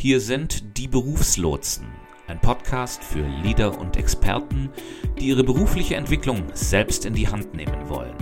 Hier 0.00 0.18
sind 0.18 0.78
die 0.78 0.88
Berufslotsen, 0.88 1.86
ein 2.26 2.40
Podcast 2.40 3.04
für 3.04 3.20
Leader 3.42 3.78
und 3.78 3.98
Experten, 3.98 4.70
die 5.18 5.26
ihre 5.26 5.44
berufliche 5.44 5.96
Entwicklung 5.96 6.44
selbst 6.54 7.04
in 7.04 7.12
die 7.12 7.28
Hand 7.28 7.52
nehmen 7.52 7.86
wollen. 7.90 8.16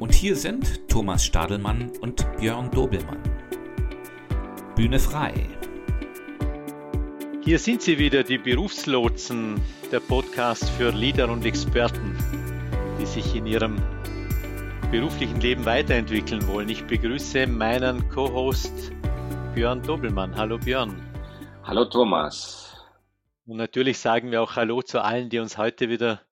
Und 0.00 0.14
hier 0.14 0.34
sind 0.34 0.88
Thomas 0.88 1.22
Stadelmann 1.22 1.90
und 2.00 2.26
Björn 2.38 2.70
Dobelmann. 2.70 3.20
Bühne 4.74 4.98
frei. 4.98 5.34
Hier 7.44 7.58
sind 7.58 7.82
sie 7.82 7.98
wieder, 7.98 8.22
die 8.22 8.38
Berufslotsen, 8.38 9.60
der 9.90 10.00
Podcast 10.00 10.66
für 10.70 10.92
Leader 10.92 11.28
und 11.28 11.44
Experten, 11.44 12.16
die 12.98 13.04
sich 13.04 13.34
in 13.34 13.44
ihrem 13.44 13.76
beruflichen 14.90 15.42
Leben 15.42 15.66
weiterentwickeln 15.66 16.48
wollen. 16.48 16.70
Ich 16.70 16.84
begrüße 16.84 17.46
meinen 17.46 18.08
Co-Host 18.08 18.92
Björn 19.54 19.82
Dobelmann. 19.82 20.34
Hallo 20.34 20.56
Björn. 20.56 20.96
Hallo 21.62 21.84
Thomas. 21.84 22.74
Und 23.44 23.58
natürlich 23.58 23.98
sagen 23.98 24.30
wir 24.30 24.40
auch 24.40 24.56
Hallo 24.56 24.80
zu 24.80 25.02
allen, 25.02 25.28
die 25.28 25.40
uns 25.40 25.58
heute 25.58 25.90
wieder, 25.90 26.22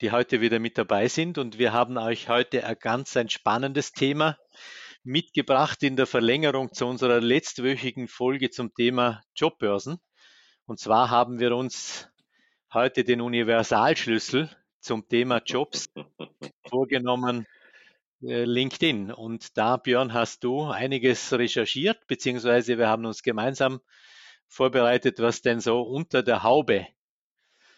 die 0.00 0.10
heute 0.10 0.40
wieder 0.40 0.58
mit 0.58 0.78
dabei 0.78 1.06
sind. 1.06 1.38
Und 1.38 1.60
wir 1.60 1.72
haben 1.72 1.96
euch 1.96 2.28
heute 2.28 2.64
ein 2.64 2.76
ganz 2.80 3.16
ein 3.16 3.28
spannendes 3.28 3.92
Thema 3.92 4.36
mitgebracht 5.04 5.80
in 5.84 5.94
der 5.94 6.06
Verlängerung 6.06 6.72
zu 6.72 6.86
unserer 6.86 7.20
letztwöchigen 7.20 8.08
Folge 8.08 8.50
zum 8.50 8.74
Thema 8.74 9.22
Jobbörsen. 9.36 10.00
Und 10.66 10.80
zwar 10.80 11.10
haben 11.10 11.38
wir 11.38 11.54
uns 11.54 12.08
heute 12.74 13.04
den 13.04 13.20
Universalschlüssel 13.20 14.50
zum 14.80 15.06
Thema 15.06 15.40
Jobs 15.46 15.88
vorgenommen, 16.68 17.46
LinkedIn. 18.20 19.12
Und 19.12 19.56
da, 19.56 19.76
Björn, 19.76 20.12
hast 20.12 20.44
du 20.44 20.64
einiges 20.64 21.32
recherchiert, 21.32 22.06
beziehungsweise 22.06 22.78
wir 22.78 22.88
haben 22.88 23.06
uns 23.06 23.22
gemeinsam 23.22 23.80
vorbereitet, 24.46 25.20
was 25.20 25.42
denn 25.42 25.60
so 25.60 25.82
unter 25.82 26.22
der 26.22 26.42
Haube, 26.42 26.86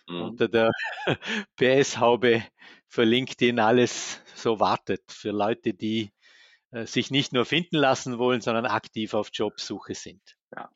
mhm. 0.09 0.23
unter 0.23 0.49
der 0.49 0.71
PS-Haube 1.57 2.45
für 2.89 3.05
LinkedIn 3.05 3.59
alles 3.59 4.21
so 4.35 4.61
wartet 4.61 5.03
für 5.11 5.31
Leute, 5.31 5.75
die 5.75 6.13
äh, 6.71 6.87
sich 6.87 7.11
nicht 7.11 7.33
nur 7.33 7.45
finden 7.45 7.77
lassen 7.77 8.19
wollen, 8.19 8.41
sondern 8.41 8.67
aktiv 8.67 9.15
auf 9.15 9.31
Jobsuche 9.33 9.95
sind. 9.95 10.37
Ja. 10.55 10.71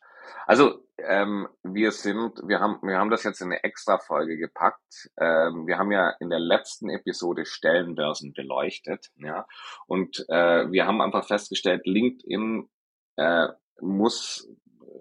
Also 0.47 0.84
ähm, 0.98 1.48
wir 1.62 1.92
sind, 1.92 2.41
wir 2.47 2.61
haben, 2.61 2.78
wir 2.83 2.98
haben 2.98 3.11
das 3.11 3.25
jetzt 3.25 3.41
in 3.41 3.48
eine 3.48 3.64
Extra-Folge 3.64 4.36
gepackt. 4.36 5.11
Ähm, 5.19 5.67
wir 5.67 5.78
haben 5.78 5.92
ja 5.92 6.11
in 6.20 6.30
der 6.30 6.39
letzten 6.39 6.89
Episode 6.89 7.47
Stellenbörsen 7.47 8.33
beleuchtet, 8.33 9.11
ja, 9.17 9.47
und 9.86 10.25
äh, 10.28 10.70
wir 10.70 10.86
haben 10.86 11.00
einfach 11.00 11.27
festgestellt, 11.27 11.83
LinkedIn 11.84 12.69
äh, 13.17 13.48
muss, 13.80 14.48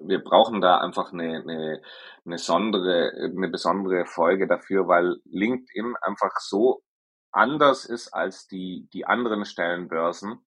wir 0.01 0.23
brauchen 0.23 0.61
da 0.61 0.79
einfach 0.79 1.13
eine, 1.13 1.41
eine, 1.41 1.81
eine, 2.25 2.37
sondere, 2.37 3.11
eine 3.15 3.49
besondere 3.49 4.05
Folge 4.05 4.47
dafür, 4.47 4.87
weil 4.87 5.17
LinkedIn 5.25 5.95
einfach 6.01 6.37
so 6.39 6.83
anders 7.31 7.85
ist 7.85 8.13
als 8.13 8.47
die 8.47 8.87
die 8.93 9.05
anderen 9.05 9.45
Stellenbörsen. 9.45 10.45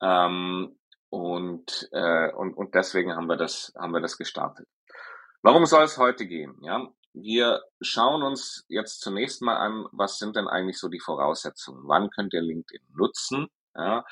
Ähm, 0.00 0.76
und, 1.14 1.88
äh, 1.92 2.32
und, 2.32 2.54
und 2.54 2.74
deswegen 2.74 3.14
haben 3.14 3.28
wir 3.28 3.36
das, 3.36 3.72
haben 3.78 3.92
wir 3.92 4.00
das 4.00 4.18
gestartet. 4.18 4.66
Warum 5.42 5.64
soll 5.64 5.84
es 5.84 5.96
heute 5.96 6.26
gehen? 6.26 6.56
Ja, 6.62 6.88
wir 7.12 7.62
schauen 7.80 8.24
uns 8.24 8.64
jetzt 8.66 9.00
zunächst 9.00 9.40
mal 9.40 9.56
an, 9.56 9.86
was 9.92 10.18
sind 10.18 10.34
denn 10.34 10.48
eigentlich 10.48 10.76
so 10.76 10.88
die 10.88 10.98
Voraussetzungen? 10.98 11.82
Wann 11.86 12.10
könnt 12.10 12.34
ihr 12.34 12.42
LinkedIn 12.42 12.84
nutzen? 12.96 13.46
Ja, 13.76 14.04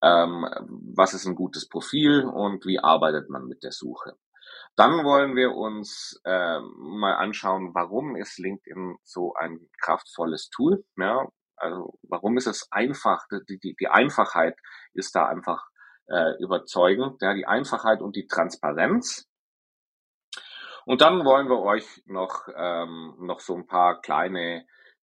ähm, 0.00 0.46
was 0.94 1.12
ist 1.12 1.26
ein 1.26 1.34
gutes 1.34 1.68
Profil 1.68 2.22
und 2.22 2.64
wie 2.66 2.78
arbeitet 2.78 3.28
man 3.30 3.46
mit 3.46 3.64
der 3.64 3.72
Suche? 3.72 4.16
Dann 4.76 5.04
wollen 5.04 5.34
wir 5.34 5.56
uns 5.56 6.20
äh, 6.24 6.60
mal 6.60 7.14
anschauen, 7.14 7.74
warum 7.74 8.14
ist 8.14 8.38
LinkedIn 8.38 8.96
so 9.02 9.34
ein 9.34 9.58
kraftvolles 9.82 10.50
Tool? 10.50 10.84
Ja, 10.96 11.26
also 11.56 11.98
warum 12.02 12.36
ist 12.36 12.46
es 12.46 12.70
einfach? 12.70 13.26
Die, 13.48 13.58
die, 13.58 13.74
die 13.74 13.88
Einfachheit 13.88 14.56
ist 14.92 15.16
da 15.16 15.26
einfach 15.26 15.64
äh, 16.08 16.32
überzeugend. 16.38 17.20
Ja, 17.20 17.34
die 17.34 17.46
Einfachheit 17.46 18.00
und 18.00 18.16
die 18.16 18.26
Transparenz. 18.26 19.28
Und 20.86 21.00
dann 21.00 21.24
wollen 21.24 21.48
wir 21.48 21.60
euch 21.60 22.02
noch, 22.06 22.46
ähm, 22.54 23.14
noch 23.20 23.40
so 23.40 23.54
ein 23.54 23.66
paar 23.66 24.00
kleine 24.00 24.66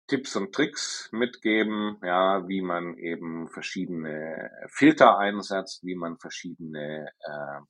Tipps 0.06 0.36
und 0.36 0.54
Tricks 0.54 1.08
mitgeben, 1.12 1.96
ja, 2.02 2.46
wie 2.46 2.60
man 2.60 2.98
eben 2.98 3.48
verschiedene 3.48 4.50
Filter 4.68 5.18
einsetzt, 5.18 5.84
wie 5.84 5.94
man 5.94 6.18
verschiedene 6.18 7.08
äh, 7.20 7.60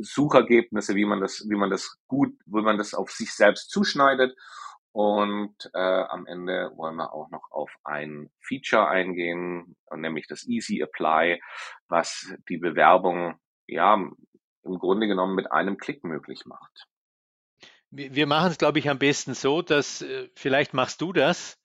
Suchergebnisse, 0.00 0.94
wie 0.96 1.04
man 1.04 1.20
das, 1.20 1.46
wie 1.48 1.56
man 1.56 1.70
das 1.70 1.98
gut, 2.08 2.34
wie 2.46 2.62
man 2.62 2.78
das 2.78 2.94
auf 2.94 3.10
sich 3.10 3.32
selbst 3.32 3.70
zuschneidet 3.70 4.36
und 4.92 5.54
äh, 5.72 5.78
am 5.78 6.26
Ende 6.26 6.72
wollen 6.76 6.96
wir 6.96 7.12
auch 7.12 7.30
noch 7.30 7.50
auf 7.50 7.70
ein 7.84 8.30
Feature 8.40 8.88
eingehen, 8.88 9.76
nämlich 9.94 10.26
das 10.26 10.46
Easy 10.46 10.80
Apply, 10.80 11.40
was 11.88 12.34
die 12.48 12.58
Bewerbung 12.58 13.38
ja 13.66 13.94
im 13.94 14.78
Grunde 14.78 15.06
genommen 15.06 15.36
mit 15.36 15.52
einem 15.52 15.76
Klick 15.76 16.02
möglich 16.04 16.44
macht. 16.44 16.86
Wir 17.92 18.26
machen 18.26 18.52
es, 18.52 18.58
glaube 18.58 18.78
ich, 18.78 18.88
am 18.88 18.98
besten 18.98 19.34
so, 19.34 19.62
dass 19.62 20.02
äh, 20.02 20.28
vielleicht 20.36 20.74
machst 20.74 21.00
du 21.00 21.12
das, 21.12 21.58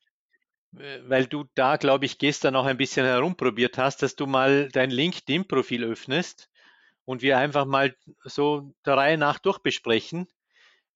äh, 0.77 0.99
weil 1.07 1.27
du 1.27 1.45
da, 1.53 1.77
glaube 1.77 2.05
ich, 2.05 2.17
gestern 2.17 2.53
noch 2.53 2.65
ein 2.65 2.77
bisschen 2.77 3.05
herumprobiert 3.05 3.77
hast, 3.77 4.01
dass 4.01 4.15
du 4.15 4.25
mal 4.25 4.69
dein 4.69 4.89
LinkedIn-Profil 4.89 5.83
öffnest 5.83 6.49
und 7.05 7.21
wir 7.21 7.37
einfach 7.37 7.65
mal 7.65 7.95
so 8.23 8.73
der 8.85 8.97
Reihe 8.97 9.17
nach 9.19 9.37
durchbesprechen 9.37 10.27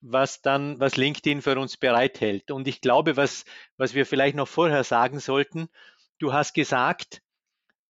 was 0.02 0.42
dann, 0.42 0.80
was 0.80 0.98
LinkedIn 0.98 1.42
für 1.42 1.60
uns 1.60 1.78
bereithält. 1.78 2.52
Und 2.52 2.68
ich 2.68 2.82
glaube, 2.82 3.18
was, 3.18 3.46
was 3.78 3.94
wir 3.94 4.06
vielleicht 4.06 4.36
noch 4.36 4.48
vorher 4.48 4.84
sagen 4.84 5.20
sollten, 5.20 5.70
du 6.20 6.34
hast 6.34 6.54
gesagt, 6.54 7.22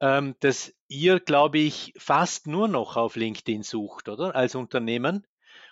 ähm, 0.01 0.35
dass 0.39 0.73
ihr, 0.87 1.19
glaube 1.19 1.59
ich, 1.59 1.93
fast 1.97 2.47
nur 2.47 2.67
noch 2.67 2.97
auf 2.97 3.15
LinkedIn 3.15 3.63
sucht, 3.63 4.09
oder? 4.09 4.35
Als 4.35 4.55
Unternehmen. 4.55 5.27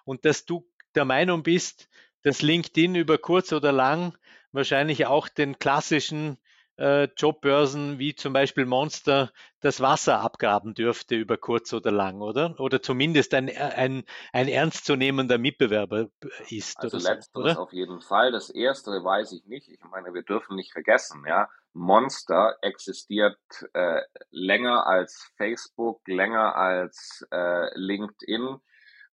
Und 0.06 0.26
dass 0.26 0.46
du 0.46 0.70
der 0.96 1.06
Meinung 1.06 1.44
bist, 1.44 1.90
dass 2.24 2.42
LinkedIn 2.42 2.96
über 2.96 3.18
kurz 3.18 3.52
oder 3.54 3.72
lang 3.72 4.18
wahrscheinlich 4.52 5.06
auch 5.06 5.30
den 5.30 5.60
klassischen 5.60 6.38
äh, 6.78 7.08
Jobbörsen 7.18 8.00
wie 8.00 8.16
zum 8.16 8.34
Beispiel 8.34 8.66
Monster 8.66 9.32
das 9.62 9.82
Wasser 9.82 10.22
abgraben 10.22 10.74
dürfte 10.74 11.16
über 11.16 11.38
kurz 11.38 11.74
oder 11.74 11.92
lang, 11.92 12.22
oder? 12.22 12.60
Oder 12.60 12.82
zumindest 12.82 13.34
ein, 13.34 13.50
ein, 13.50 14.04
ein 14.32 14.48
ernstzunehmender 14.48 15.38
Mitbewerber 15.38 16.10
ist. 16.50 16.80
Also 16.80 16.98
oder 16.98 17.16
letzteres 17.16 17.56
so, 17.56 17.62
auf 17.62 17.74
jeden 17.74 18.02
Fall. 18.02 18.32
Das 18.32 18.50
erste 18.50 18.92
weiß 18.92 19.32
ich 19.32 19.46
nicht. 19.46 19.68
Ich 19.70 19.84
meine, 19.92 20.14
wir 20.14 20.24
dürfen 20.24 20.56
nicht 20.56 20.72
vergessen, 20.72 21.24
ja. 21.28 21.50
Monster 21.74 22.58
existiert 22.62 23.38
äh, 23.74 24.02
länger 24.32 24.88
als 24.88 25.32
Facebook, 25.38 26.08
länger 26.08 26.56
als 26.56 27.26
äh, 27.32 27.70
LinkedIn 27.78 28.60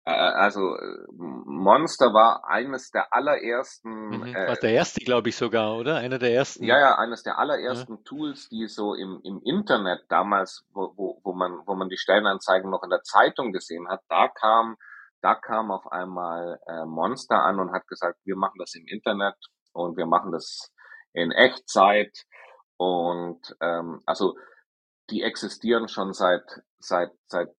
also 0.05 0.75
Monster 1.13 2.13
war 2.13 2.45
eines 2.47 2.91
der 2.91 3.13
allerersten. 3.13 4.09
Mhm. 4.09 4.33
War 4.33 4.49
äh, 4.49 4.59
der 4.59 4.71
erste, 4.71 4.99
glaube 4.99 5.29
ich 5.29 5.35
sogar, 5.37 5.77
oder? 5.77 5.97
Einer 5.97 6.19
der 6.19 6.33
ersten. 6.33 6.65
Ja, 6.65 6.79
ja, 6.79 6.97
eines 6.97 7.23
der 7.23 7.37
allerersten 7.37 7.95
ja. 7.95 8.01
Tools, 8.03 8.49
die 8.49 8.67
so 8.67 8.95
im, 8.95 9.21
im 9.23 9.41
Internet 9.43 10.01
damals, 10.09 10.65
wo, 10.73 10.91
wo, 10.95 11.21
wo 11.23 11.33
man, 11.33 11.61
wo 11.65 11.75
man 11.75 11.89
die 11.89 11.97
Stellenanzeigen 11.97 12.69
noch 12.69 12.83
in 12.83 12.89
der 12.89 13.03
Zeitung 13.03 13.53
gesehen 13.53 13.87
hat, 13.87 14.01
da 14.09 14.27
kam, 14.27 14.75
da 15.21 15.35
kam 15.35 15.71
auf 15.71 15.89
einmal 15.91 16.59
äh, 16.67 16.85
Monster 16.85 17.41
an 17.41 17.59
und 17.59 17.71
hat 17.71 17.87
gesagt, 17.87 18.19
wir 18.25 18.35
machen 18.35 18.59
das 18.59 18.75
im 18.75 18.85
Internet 18.87 19.35
und 19.71 19.95
wir 19.95 20.05
machen 20.05 20.31
das 20.31 20.69
in 21.13 21.31
Echtzeit 21.31 22.25
und 22.77 23.55
ähm, 23.61 24.01
also 24.05 24.35
die 25.09 25.21
existieren 25.21 25.87
schon 25.87 26.13
seit 26.13 26.43
seit 26.79 27.11
seit 27.27 27.49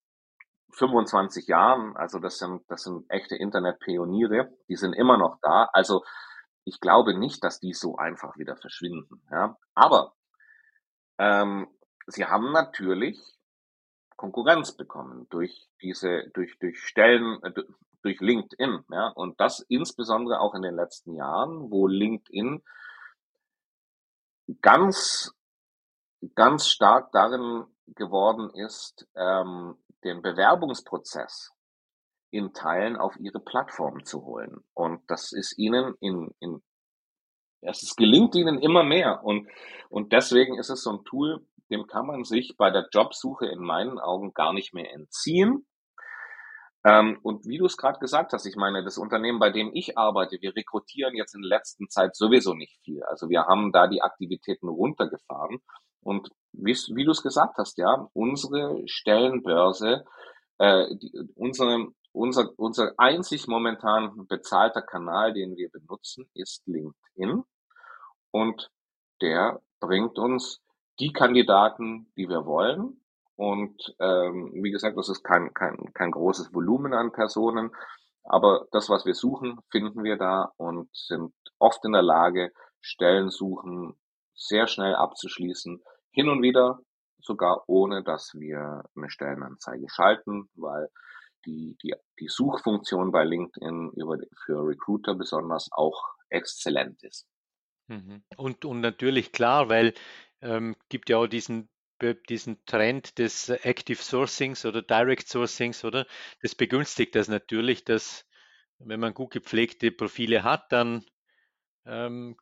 25 0.75 1.47
Jahren. 1.47 1.97
Also 1.97 2.19
das 2.19 2.39
sind, 2.39 2.63
das 2.69 2.83
sind 2.83 3.05
echte 3.09 3.37
Internetpioniere. 3.37 4.53
Die 4.69 4.77
sind 4.77 4.93
immer 4.93 5.17
noch 5.17 5.39
da. 5.43 5.69
Also 5.73 6.05
ich 6.65 6.81
glaube 6.81 7.19
nicht, 7.19 7.45
dass 7.45 7.61
die 7.61 7.73
so 7.73 7.97
einfach 7.97 8.37
wieder 8.37 8.57
verschwinden. 8.57 9.23
Ja. 9.31 9.57
Aber 9.75 10.15
ähm, 11.19 11.69
sie 12.07 12.25
haben 12.25 12.53
natürlich 12.53 13.19
Konkurrenz 14.17 14.73
bekommen 14.73 15.27
durch 15.31 15.69
diese, 15.83 16.31
durch, 16.35 16.59
durch 16.59 16.81
Stellen, 16.81 17.43
äh, 17.43 17.53
durch 18.03 18.21
LinkedIn. 18.21 18.85
Ja. 18.91 19.09
Und 19.09 19.41
das 19.41 19.61
insbesondere 19.69 20.41
auch 20.41 20.55
in 20.55 20.63
den 20.63 20.75
letzten 20.75 21.15
Jahren, 21.15 21.71
wo 21.71 21.87
LinkedIn 21.87 22.63
ganz, 24.61 25.35
ganz 26.35 26.69
stark 26.69 27.13
darin 27.13 27.65
geworden 27.87 28.51
ist, 28.55 29.07
ähm, 29.15 29.77
den 30.05 30.23
Bewerbungsprozess 30.23 31.51
in 32.31 32.53
Teilen 32.53 32.97
auf 32.97 33.17
ihre 33.19 33.41
Plattform 33.41 34.05
zu 34.05 34.25
holen. 34.25 34.65
Und 34.75 35.03
das 35.09 35.33
ist 35.33 35.57
ihnen 35.59 35.95
in, 36.01 36.35
in 36.41 36.63
es 37.67 37.97
gelingt 37.97 38.35
ihnen 38.35 38.61
immer 38.61 38.83
mehr. 38.83 39.25
Und, 39.25 39.49
und 39.89 40.13
deswegen 40.13 40.59
ist 40.59 40.69
es 40.69 40.83
so 40.83 40.91
ein 40.91 41.05
Tool, 41.05 41.47
dem 41.71 41.87
kann 41.87 42.07
man 42.07 42.25
sich 42.25 42.57
bei 42.59 42.71
der 42.71 42.89
Jobsuche 42.93 43.47
in 43.47 43.61
meinen 43.61 43.99
Augen 43.99 44.35
gar 44.35 44.53
nicht 44.53 44.75
mehr 44.75 44.93
entziehen. 44.93 45.67
Ähm, 46.85 47.19
und 47.23 47.47
wie 47.47 47.57
du 47.57 47.65
es 47.65 47.79
gerade 47.79 47.99
gesagt 47.99 48.33
hast, 48.35 48.45
ich 48.45 48.57
meine, 48.57 48.85
das 48.85 48.99
Unternehmen, 48.99 49.39
bei 49.39 49.51
dem 49.51 49.71
ich 49.73 49.97
arbeite, 49.97 50.37
wir 50.43 50.55
rekrutieren 50.55 51.17
jetzt 51.17 51.35
in 51.35 51.41
der 51.41 51.49
letzten 51.49 51.89
Zeit 51.89 52.15
sowieso 52.15 52.53
nicht 52.53 52.79
viel. 52.85 53.03
Also 53.05 53.31
wir 53.31 53.47
haben 53.47 53.73
da 53.73 53.87
die 53.87 54.03
Aktivitäten 54.03 54.69
runtergefahren. 54.69 55.61
Und 56.03 56.29
wie, 56.57 56.75
wie 56.95 57.05
du 57.05 57.11
es 57.11 57.23
gesagt 57.23 57.57
hast, 57.59 57.79
ja, 57.79 58.09
unsere 58.13 58.83
Stellenbörse, 58.87 60.05
äh, 60.59 60.87
die, 60.97 61.13
unsere, 61.35 61.89
unser, 62.13 62.51
unser 62.57 62.93
einzig 62.97 63.49
momentan 63.49 64.27
bezahlter 64.27 64.83
Kanal, 64.83 65.33
den 65.33 65.57
wir 65.57 65.71
benutzen, 65.71 66.29
ist 66.35 66.67
LinkedIn. 66.67 67.43
Und 68.31 68.71
der 69.21 69.61
bringt 69.81 70.19
uns 70.19 70.61
die 71.01 71.13
Kandidaten, 71.13 72.13
die 72.17 72.29
wir 72.29 72.47
wollen. 72.47 73.01
Und 73.37 73.95
ähm, 73.99 74.53
wie 74.55 74.71
gesagt, 74.71 74.97
das 74.97 75.09
ist 75.09 75.25
kein, 75.25 75.53
kein, 75.55 75.93
kein 75.93 76.13
großes 76.13 76.55
Volumen 76.55 76.95
an 76.95 77.11
Personen, 77.11 77.73
aber 78.25 78.67
das, 78.73 78.89
was 78.89 79.05
wir 79.05 79.15
suchen, 79.15 79.61
finden 79.71 80.03
wir 80.03 80.17
da 80.17 80.53
und 80.57 80.89
sind 80.95 81.35
oft 81.59 81.85
in 81.85 81.93
der 81.93 82.03
Lage, 82.03 82.53
Stellen 82.81 83.31
suchen 83.31 83.97
sehr 84.35 84.67
schnell 84.67 84.95
abzuschließen, 84.95 85.83
hin 86.15 86.29
und 86.29 86.43
wieder 86.43 86.81
sogar 87.19 87.65
ohne, 87.67 88.03
dass 88.03 88.35
wir 88.35 88.85
eine 88.97 89.11
Stellenanzeige 89.11 89.89
schalten, 89.89 90.49
weil 90.55 90.89
die, 91.45 91.77
die, 91.83 91.95
die 92.21 92.29
Suchfunktion 92.29 93.13
bei 93.13 93.25
LinkedIn 93.25 93.93
über, 93.97 94.19
für 94.45 94.67
Recruiter 94.67 95.15
besonders 95.15 95.71
auch 95.73 96.15
exzellent 96.29 97.03
ist. 97.03 97.27
Mhm. 97.89 98.23
Und, 98.37 98.65
und 98.65 98.81
natürlich 98.81 99.33
klar, 99.33 99.69
weil 99.69 99.95
ähm, 100.41 100.77
gibt 100.89 101.11
ja 101.11 101.19
auch 101.19 101.27
diesen, 101.27 101.69
diesen 102.29 102.65
Trend 102.67 103.19
des 103.19 103.49
Active 103.49 104.03
Sourcings 104.03 104.65
oder 104.65 104.83
Direct 104.83 105.29
Sourcings, 105.29 105.85
oder? 105.85 106.07
Das 106.43 106.55
begünstigt 106.55 107.15
das 107.15 107.29
natürlich, 107.29 107.85
dass 107.85 108.27
wenn 108.79 109.01
man 109.01 109.15
gut 109.15 109.33
gepflegte 109.33 109.91
Profile 109.91 110.43
hat, 110.43 110.73
dann 110.73 111.05
ähm, 111.87 112.37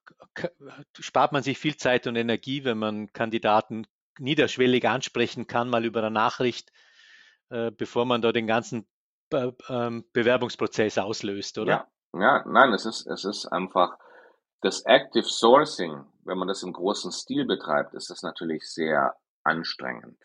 spart 0.98 1.32
man 1.32 1.42
sich 1.42 1.58
viel 1.58 1.76
Zeit 1.76 2.06
und 2.06 2.16
Energie, 2.16 2.64
wenn 2.64 2.78
man 2.78 3.12
Kandidaten 3.12 3.86
niederschwellig 4.18 4.88
ansprechen 4.88 5.46
kann, 5.46 5.70
mal 5.70 5.84
über 5.84 6.00
eine 6.00 6.10
Nachricht, 6.10 6.72
äh, 7.50 7.70
bevor 7.70 8.04
man 8.04 8.22
da 8.22 8.32
den 8.32 8.46
ganzen 8.46 8.86
ähm, 9.68 10.04
Bewerbungsprozess 10.12 10.98
auslöst, 10.98 11.58
oder? 11.58 11.88
Ja, 12.12 12.20
ja, 12.20 12.44
nein, 12.46 12.72
es 12.72 12.84
ist, 12.84 13.06
es 13.06 13.24
ist 13.24 13.46
einfach 13.46 13.98
das 14.60 14.82
Active 14.82 15.24
Sourcing, 15.24 16.04
wenn 16.24 16.38
man 16.38 16.48
das 16.48 16.62
im 16.62 16.72
großen 16.72 17.10
Stil 17.10 17.46
betreibt, 17.46 17.94
ist 17.94 18.10
das 18.10 18.22
natürlich 18.22 18.70
sehr 18.70 19.16
anstrengend. 19.42 20.18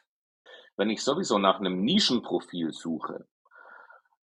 Wenn 0.75 0.89
ich 0.89 1.03
sowieso 1.03 1.39
nach 1.39 1.59
einem 1.59 1.81
Nischenprofil 1.81 2.71
suche, 2.71 3.27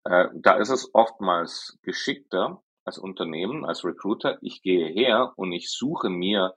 äh, 0.04 0.28
da 0.34 0.56
ist 0.56 0.70
es 0.70 0.94
oftmals 0.94 1.78
geschickter 1.82 2.62
als 2.84 2.98
Unternehmen, 2.98 3.66
als 3.66 3.86
Recruiter. 3.86 4.38
Ich 4.42 4.62
gehe 4.62 4.88
her 4.88 5.34
und 5.36 5.52
ich 5.52 5.72
suche 5.72 6.10
mir 6.10 6.54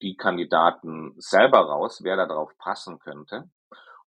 die 0.00 0.16
Kandidaten 0.16 1.14
selber 1.16 1.60
raus, 1.60 2.00
wer 2.02 2.16
da 2.16 2.26
drauf 2.26 2.50
passen 2.58 2.98
könnte 2.98 3.50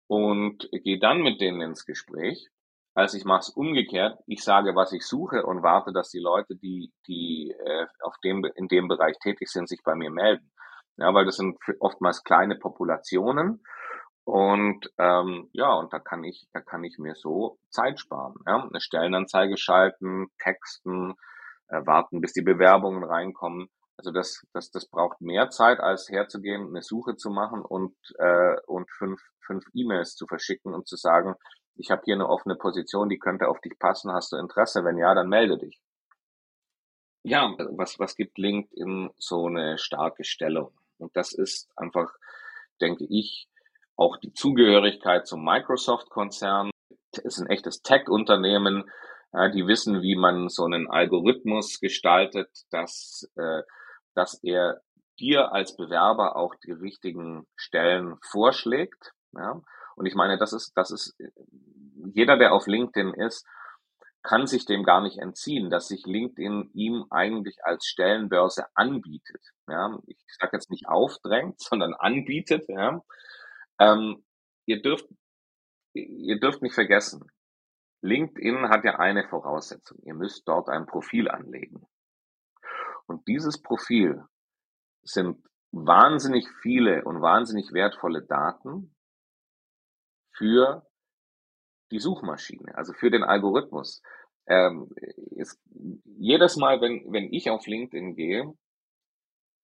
und 0.07 0.69
gehe 0.71 0.99
dann 0.99 1.21
mit 1.21 1.39
denen 1.39 1.61
ins 1.61 1.85
Gespräch 1.85 2.49
als 2.95 3.13
ich 3.13 3.25
mache 3.25 3.41
es 3.41 3.49
umgekehrt. 3.49 4.19
Ich 4.27 4.43
sage, 4.43 4.75
was 4.75 4.93
ich 4.93 5.05
suche 5.05 5.45
und 5.45 5.63
warte, 5.63 5.91
dass 5.91 6.09
die 6.09 6.19
Leute, 6.19 6.55
die, 6.55 6.91
die 7.07 7.51
äh, 7.51 7.87
auf 8.01 8.15
dem, 8.23 8.45
in 8.55 8.67
dem 8.67 8.87
Bereich 8.87 9.17
tätig 9.19 9.49
sind, 9.49 9.67
sich 9.67 9.81
bei 9.83 9.95
mir 9.95 10.11
melden. 10.11 10.51
Ja, 10.97 11.13
weil 11.13 11.25
das 11.25 11.37
sind 11.37 11.57
oftmals 11.79 12.23
kleine 12.23 12.55
Populationen. 12.55 13.63
Und 14.25 14.91
ähm, 14.99 15.49
ja, 15.53 15.73
und 15.73 15.91
da 15.91 15.99
kann 15.99 16.23
ich, 16.23 16.47
da 16.53 16.61
kann 16.61 16.83
ich 16.83 16.97
mir 16.99 17.15
so 17.15 17.57
Zeit 17.69 17.99
sparen. 17.99 18.35
Ja? 18.45 18.63
Eine 18.63 18.79
Stellenanzeige 18.79 19.57
schalten, 19.57 20.27
texten, 20.37 21.15
warten, 21.69 22.21
bis 22.21 22.33
die 22.33 22.41
Bewerbungen 22.41 23.03
reinkommen. 23.03 23.69
Also 23.97 24.11
das, 24.11 24.45
das, 24.53 24.71
das 24.71 24.87
braucht 24.87 25.21
mehr 25.21 25.49
Zeit, 25.49 25.79
als 25.79 26.09
herzugehen, 26.09 26.67
eine 26.67 26.81
Suche 26.81 27.15
zu 27.15 27.29
machen 27.29 27.61
und, 27.61 27.95
äh, 28.17 28.55
und 28.65 28.89
fünf, 28.91 29.21
fünf 29.39 29.65
E-Mails 29.73 30.15
zu 30.15 30.25
verschicken 30.25 30.73
und 30.73 30.87
zu 30.87 30.95
sagen, 30.95 31.35
ich 31.75 31.91
habe 31.91 32.01
hier 32.05 32.15
eine 32.15 32.29
offene 32.29 32.55
Position, 32.55 33.09
die 33.09 33.19
könnte 33.19 33.47
auf 33.47 33.59
dich 33.61 33.77
passen, 33.79 34.11
hast 34.11 34.31
du 34.31 34.37
Interesse? 34.37 34.83
Wenn 34.83 34.97
ja, 34.97 35.13
dann 35.13 35.29
melde 35.29 35.57
dich. 35.57 35.79
Ja, 37.23 37.55
was, 37.57 37.99
was 37.99 38.15
gibt 38.15 38.37
LinkedIn 38.37 39.11
so 39.17 39.47
eine 39.47 39.77
starke 39.77 40.23
Stellung? 40.23 40.71
Und 40.97 41.15
das 41.15 41.33
ist 41.33 41.69
einfach, 41.75 42.13
denke 42.81 43.05
ich, 43.09 43.47
auch 43.95 44.17
die 44.17 44.33
Zugehörigkeit 44.33 45.25
zum 45.27 45.43
Microsoft-Konzern. 45.43 46.71
ist 47.11 47.39
ein 47.39 47.47
echtes 47.47 47.81
Tech-Unternehmen. 47.81 48.89
Die 49.33 49.67
wissen, 49.67 50.01
wie 50.01 50.15
man 50.15 50.49
so 50.49 50.63
einen 50.65 50.89
Algorithmus 50.89 51.79
gestaltet, 51.79 52.49
dass, 52.69 53.29
äh, 53.35 53.63
dass 54.13 54.39
er 54.43 54.81
dir 55.19 55.51
als 55.51 55.75
Bewerber 55.75 56.35
auch 56.35 56.55
die 56.55 56.71
richtigen 56.71 57.47
Stellen 57.55 58.17
vorschlägt. 58.21 59.13
Ja? 59.33 59.61
Und 59.95 60.05
ich 60.05 60.15
meine, 60.15 60.37
das 60.37 60.53
ist, 60.53 60.73
das 60.75 60.91
ist, 60.91 61.15
jeder, 62.13 62.37
der 62.37 62.53
auf 62.53 62.67
LinkedIn 62.67 63.13
ist, 63.13 63.45
kann 64.23 64.47
sich 64.47 64.65
dem 64.65 64.83
gar 64.83 65.01
nicht 65.01 65.17
entziehen, 65.17 65.69
dass 65.69 65.89
sich 65.89 66.05
LinkedIn 66.05 66.71
ihm 66.73 67.05
eigentlich 67.09 67.57
als 67.63 67.85
Stellenbörse 67.85 68.65
anbietet. 68.73 69.41
Ja, 69.67 69.99
ich 70.07 70.17
sage 70.39 70.55
jetzt 70.55 70.71
nicht 70.71 70.87
aufdrängt, 70.87 71.59
sondern 71.61 71.93
anbietet. 71.93 72.65
Ja. 72.69 73.03
Ähm, 73.79 74.23
ihr 74.65 74.81
dürft, 74.81 75.07
ihr 75.93 76.39
dürft 76.39 76.61
nicht 76.61 76.73
vergessen, 76.73 77.29
LinkedIn 78.03 78.69
hat 78.69 78.83
ja 78.83 78.99
eine 78.99 79.27
Voraussetzung. 79.27 79.97
Ihr 80.03 80.13
müsst 80.13 80.47
dort 80.47 80.69
ein 80.69 80.85
Profil 80.85 81.29
anlegen. 81.29 81.85
Und 83.07 83.27
dieses 83.27 83.61
Profil 83.61 84.23
sind 85.01 85.43
wahnsinnig 85.71 86.47
viele 86.61 87.03
und 87.03 87.21
wahnsinnig 87.21 87.73
wertvolle 87.73 88.21
Daten, 88.21 88.93
für 90.35 90.85
die 91.91 91.99
Suchmaschine, 91.99 92.75
also 92.75 92.93
für 92.93 93.11
den 93.11 93.23
Algorithmus. 93.23 94.01
Ähm, 94.47 94.89
ist, 95.31 95.61
jedes 96.05 96.57
Mal, 96.57 96.81
wenn, 96.81 97.05
wenn 97.13 97.31
ich 97.31 97.49
auf 97.49 97.65
LinkedIn 97.65 98.15
gehe, 98.15 98.53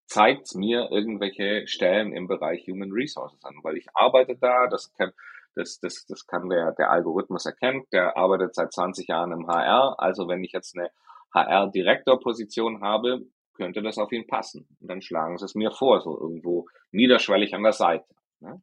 zeigt 0.06 0.56
mir 0.56 0.90
irgendwelche 0.92 1.68
Stellen 1.68 2.14
im 2.14 2.28
Bereich 2.28 2.66
Human 2.68 2.92
Resources 2.92 3.44
an, 3.44 3.56
weil 3.64 3.78
ich 3.78 3.88
arbeite 3.94 4.38
da, 4.38 4.68
das 4.68 4.94
kann, 4.94 5.12
das, 5.56 5.80
das, 5.80 6.06
das 6.08 6.26
kann 6.26 6.50
der, 6.50 6.72
der 6.74 6.92
Algorithmus 6.92 7.46
erkennen, 7.46 7.86
der 7.92 8.18
arbeitet 8.18 8.56
seit 8.56 8.74
20 8.74 9.08
Jahren 9.08 9.32
im 9.32 9.48
HR, 9.48 9.96
also 10.00 10.28
wenn 10.28 10.44
ich 10.44 10.52
jetzt 10.52 10.78
eine 10.78 10.90
HR-Direktor-Position 11.34 12.82
habe, 12.82 13.26
könnte 13.54 13.82
das 13.82 13.98
auf 13.98 14.12
ihn 14.12 14.26
passen. 14.26 14.68
Und 14.80 14.90
dann 14.90 15.02
schlagen 15.02 15.38
sie 15.38 15.46
es 15.46 15.56
mir 15.56 15.72
vor, 15.72 16.02
so 16.02 16.18
irgendwo 16.20 16.68
niederschwellig 16.92 17.54
an 17.54 17.64
der 17.64 17.74
Seite. 17.74 18.06
Ne? 18.40 18.62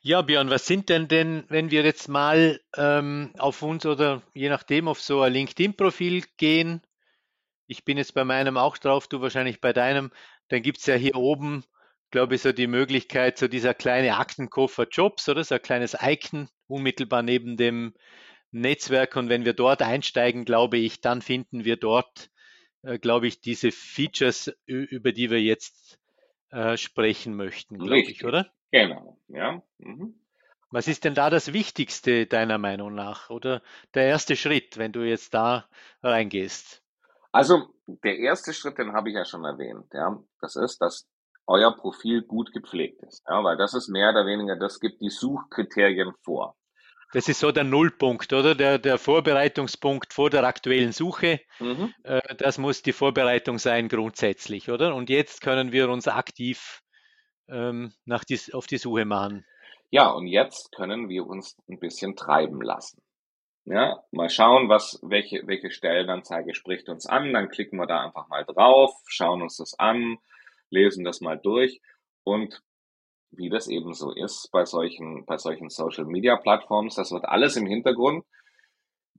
Ja, 0.00 0.22
Björn, 0.22 0.50
was 0.50 0.66
sind 0.66 0.88
denn 0.88 1.08
denn, 1.08 1.44
wenn 1.48 1.70
wir 1.70 1.82
jetzt 1.82 2.08
mal 2.08 2.60
ähm, 2.76 3.32
auf 3.38 3.62
uns 3.62 3.84
oder 3.84 4.22
je 4.34 4.48
nachdem 4.48 4.88
auf 4.88 5.00
so 5.00 5.20
ein 5.20 5.32
LinkedIn-Profil 5.32 6.24
gehen? 6.36 6.80
Ich 7.66 7.84
bin 7.84 7.98
jetzt 7.98 8.14
bei 8.14 8.24
meinem 8.24 8.56
auch 8.56 8.78
drauf, 8.78 9.08
du 9.08 9.20
wahrscheinlich 9.20 9.60
bei 9.60 9.72
deinem. 9.72 10.12
Dann 10.48 10.62
gibt 10.62 10.78
es 10.78 10.86
ja 10.86 10.94
hier 10.94 11.16
oben, 11.16 11.64
glaube 12.10 12.36
ich, 12.36 12.42
so 12.42 12.52
die 12.52 12.66
Möglichkeit, 12.66 13.38
so 13.38 13.48
dieser 13.48 13.74
kleine 13.74 14.16
Aktenkoffer 14.16 14.86
Jobs 14.90 15.28
oder 15.28 15.44
so 15.44 15.56
ein 15.56 15.62
kleines 15.62 15.96
Icon 16.00 16.48
unmittelbar 16.66 17.22
neben 17.22 17.56
dem 17.56 17.94
Netzwerk. 18.50 19.16
Und 19.16 19.28
wenn 19.28 19.44
wir 19.44 19.52
dort 19.52 19.82
einsteigen, 19.82 20.44
glaube 20.44 20.78
ich, 20.78 21.00
dann 21.00 21.22
finden 21.22 21.64
wir 21.64 21.76
dort, 21.76 22.30
äh, 22.82 22.98
glaube 22.98 23.26
ich, 23.26 23.40
diese 23.40 23.70
Features, 23.72 24.52
über 24.66 25.12
die 25.12 25.30
wir 25.30 25.40
jetzt 25.40 25.98
äh, 26.50 26.76
sprechen 26.76 27.34
möchten, 27.34 27.78
glaube 27.78 28.00
ich, 28.00 28.24
oder? 28.24 28.52
Genau, 28.70 29.18
ja. 29.28 29.62
Mhm. 29.78 30.20
Was 30.70 30.88
ist 30.88 31.04
denn 31.04 31.14
da 31.14 31.30
das 31.30 31.52
Wichtigste 31.52 32.26
deiner 32.26 32.58
Meinung 32.58 32.94
nach 32.94 33.30
oder 33.30 33.62
der 33.94 34.04
erste 34.04 34.36
Schritt, 34.36 34.78
wenn 34.78 34.92
du 34.92 35.02
jetzt 35.02 35.32
da 35.32 35.68
reingehst? 36.02 36.82
Also 37.30 37.68
der 37.86 38.18
erste 38.18 38.52
Schritt, 38.52 38.78
den 38.78 38.92
habe 38.92 39.10
ich 39.10 39.14
ja 39.14 39.24
schon 39.24 39.44
erwähnt, 39.44 39.86
ja. 39.92 40.22
Das 40.40 40.56
ist, 40.56 40.78
dass 40.80 41.06
euer 41.46 41.76
Profil 41.76 42.22
gut 42.22 42.52
gepflegt 42.52 43.02
ist, 43.02 43.24
ja, 43.28 43.42
weil 43.44 43.56
das 43.56 43.74
ist 43.74 43.88
mehr 43.88 44.10
oder 44.10 44.26
weniger, 44.26 44.56
das 44.56 44.80
gibt 44.80 45.00
die 45.00 45.10
Suchkriterien 45.10 46.12
vor. 46.22 46.56
Das 47.12 47.28
ist 47.28 47.40
so 47.40 47.52
der 47.52 47.64
Nullpunkt, 47.64 48.32
oder? 48.32 48.54
Der, 48.54 48.78
der 48.78 48.98
Vorbereitungspunkt 48.98 50.12
vor 50.12 50.28
der 50.28 50.44
aktuellen 50.44 50.92
Suche. 50.92 51.40
Mhm. 51.60 51.94
Äh, 52.02 52.34
das 52.36 52.58
muss 52.58 52.82
die 52.82 52.92
Vorbereitung 52.92 53.58
sein 53.58 53.88
grundsätzlich, 53.88 54.70
oder? 54.70 54.94
Und 54.94 55.08
jetzt 55.08 55.40
können 55.40 55.72
wir 55.72 55.88
uns 55.88 56.08
aktiv 56.08 56.82
ähm, 57.48 57.92
nach 58.04 58.24
die, 58.24 58.40
auf 58.52 58.66
die 58.66 58.78
Suche 58.78 59.04
machen. 59.04 59.46
Ja, 59.90 60.10
und 60.10 60.26
jetzt 60.26 60.72
können 60.72 61.08
wir 61.08 61.26
uns 61.26 61.56
ein 61.68 61.78
bisschen 61.78 62.16
treiben 62.16 62.60
lassen. 62.60 63.00
Ja, 63.64 64.02
mal 64.10 64.28
schauen, 64.28 64.68
was, 64.68 65.00
welche, 65.02 65.46
welche 65.46 65.70
Stellenanzeige 65.70 66.54
spricht 66.54 66.88
uns 66.88 67.06
an. 67.06 67.32
Dann 67.32 67.48
klicken 67.48 67.78
wir 67.78 67.86
da 67.86 68.04
einfach 68.04 68.28
mal 68.28 68.44
drauf, 68.44 68.92
schauen 69.06 69.42
uns 69.42 69.56
das 69.56 69.78
an, 69.78 70.18
lesen 70.70 71.04
das 71.04 71.20
mal 71.20 71.38
durch 71.38 71.80
und 72.24 72.62
wie 73.30 73.50
das 73.50 73.68
eben 73.68 73.92
so 73.92 74.12
ist 74.12 74.48
bei 74.52 74.64
solchen, 74.64 75.24
bei 75.26 75.36
solchen 75.36 75.68
Social 75.68 76.04
Media 76.04 76.36
Plattforms, 76.36 76.94
das 76.94 77.10
wird 77.12 77.24
alles 77.24 77.56
im 77.56 77.66
Hintergrund 77.66 78.24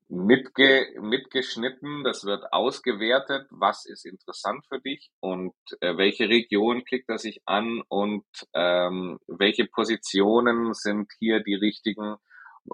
mitge 0.10 0.88
mitgeschnitten, 1.02 2.04
das 2.04 2.24
wird 2.24 2.54
ausgewertet, 2.54 3.48
was 3.50 3.86
ist 3.86 4.06
interessant 4.06 4.66
für 4.70 4.80
dich 4.80 5.10
und 5.20 5.54
äh, 5.82 5.98
welche 5.98 6.30
Region 6.30 6.86
klickt 6.86 7.10
er 7.10 7.18
sich 7.18 7.42
an 7.46 7.82
und 7.90 8.26
ähm, 8.54 9.20
welche 9.28 9.66
Positionen 9.66 10.74
sind 10.74 11.12
hier 11.20 11.42
die 11.42 11.56
richtigen. 11.56 12.16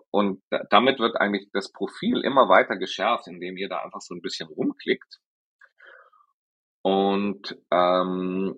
Und 0.09 0.41
damit 0.71 0.99
wird 0.99 1.17
eigentlich 1.17 1.49
das 1.53 1.71
Profil 1.71 2.21
immer 2.23 2.49
weiter 2.49 2.77
geschärft, 2.77 3.27
indem 3.27 3.57
ihr 3.57 3.69
da 3.69 3.79
einfach 3.79 4.01
so 4.01 4.15
ein 4.15 4.21
bisschen 4.21 4.49
rumklickt. 4.49 5.19
Und, 6.83 7.57
ähm, 7.71 8.55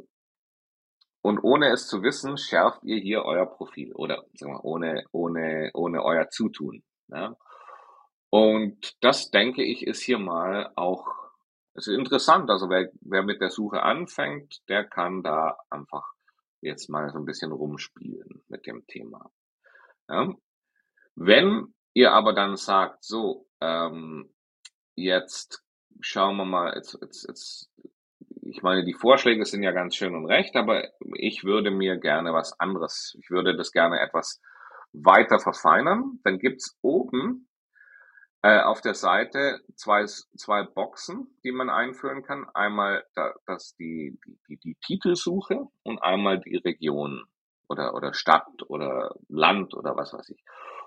und 1.21 1.39
ohne 1.39 1.71
es 1.71 1.87
zu 1.87 2.03
wissen, 2.03 2.37
schärft 2.37 2.83
ihr 2.83 2.97
hier 2.97 3.23
euer 3.23 3.45
Profil 3.45 3.93
oder 3.93 4.25
sagen 4.33 4.53
wir, 4.53 4.65
ohne, 4.65 5.05
ohne, 5.11 5.71
ohne 5.73 6.03
euer 6.03 6.29
Zutun. 6.29 6.83
Ja? 7.07 7.37
Und 8.29 8.97
das, 9.01 9.31
denke 9.31 9.63
ich, 9.63 9.87
ist 9.87 10.01
hier 10.01 10.19
mal 10.19 10.71
auch, 10.75 11.07
es 11.73 11.87
ist 11.87 11.97
interessant. 11.97 12.49
Also 12.49 12.69
wer, 12.69 12.91
wer 13.01 13.23
mit 13.23 13.41
der 13.41 13.49
Suche 13.49 13.81
anfängt, 13.83 14.61
der 14.69 14.83
kann 14.83 15.23
da 15.23 15.57
einfach 15.69 16.15
jetzt 16.61 16.89
mal 16.89 17.09
so 17.11 17.19
ein 17.19 17.25
bisschen 17.25 17.51
rumspielen 17.51 18.43
mit 18.47 18.65
dem 18.65 18.85
Thema. 18.87 19.31
Ja. 20.09 20.33
Wenn 21.15 21.73
ihr 21.93 22.11
aber 22.11 22.33
dann 22.33 22.57
sagt, 22.57 23.03
so, 23.03 23.47
ähm, 23.61 24.33
jetzt 24.95 25.63
schauen 26.01 26.37
wir 26.37 26.45
mal, 26.45 26.73
jetzt, 26.75 26.97
jetzt, 27.01 27.27
jetzt, 27.27 27.71
ich 28.45 28.61
meine, 28.61 28.83
die 28.83 28.93
Vorschläge 28.93 29.45
sind 29.45 29.63
ja 29.63 29.71
ganz 29.71 29.95
schön 29.95 30.15
und 30.15 30.27
recht, 30.27 30.55
aber 30.55 30.87
ich 31.13 31.43
würde 31.43 31.71
mir 31.71 31.97
gerne 31.97 32.33
was 32.33 32.59
anderes, 32.59 33.17
ich 33.19 33.29
würde 33.29 33.55
das 33.55 33.71
gerne 33.71 33.99
etwas 33.99 34.41
weiter 34.93 35.39
verfeinern. 35.39 36.19
Dann 36.23 36.39
gibt's 36.39 36.77
oben 36.81 37.47
äh, 38.43 38.61
auf 38.61 38.81
der 38.81 38.93
Seite 38.93 39.61
zwei, 39.75 40.05
zwei 40.05 40.63
Boxen, 40.63 41.27
die 41.43 41.51
man 41.51 41.69
einführen 41.69 42.23
kann. 42.23 42.45
Einmal 42.53 43.03
da, 43.15 43.33
das 43.47 43.75
die, 43.75 44.19
die, 44.47 44.57
die 44.57 44.75
Titelsuche 44.85 45.65
und 45.83 45.99
einmal 45.99 46.39
die 46.39 46.57
Region 46.57 47.25
oder, 47.67 47.95
oder 47.95 48.13
Stadt 48.13 48.61
oder 48.67 49.15
Land 49.27 49.73
oder 49.73 49.97
was 49.97 50.13
weiß 50.13 50.29
ich. 50.29 50.43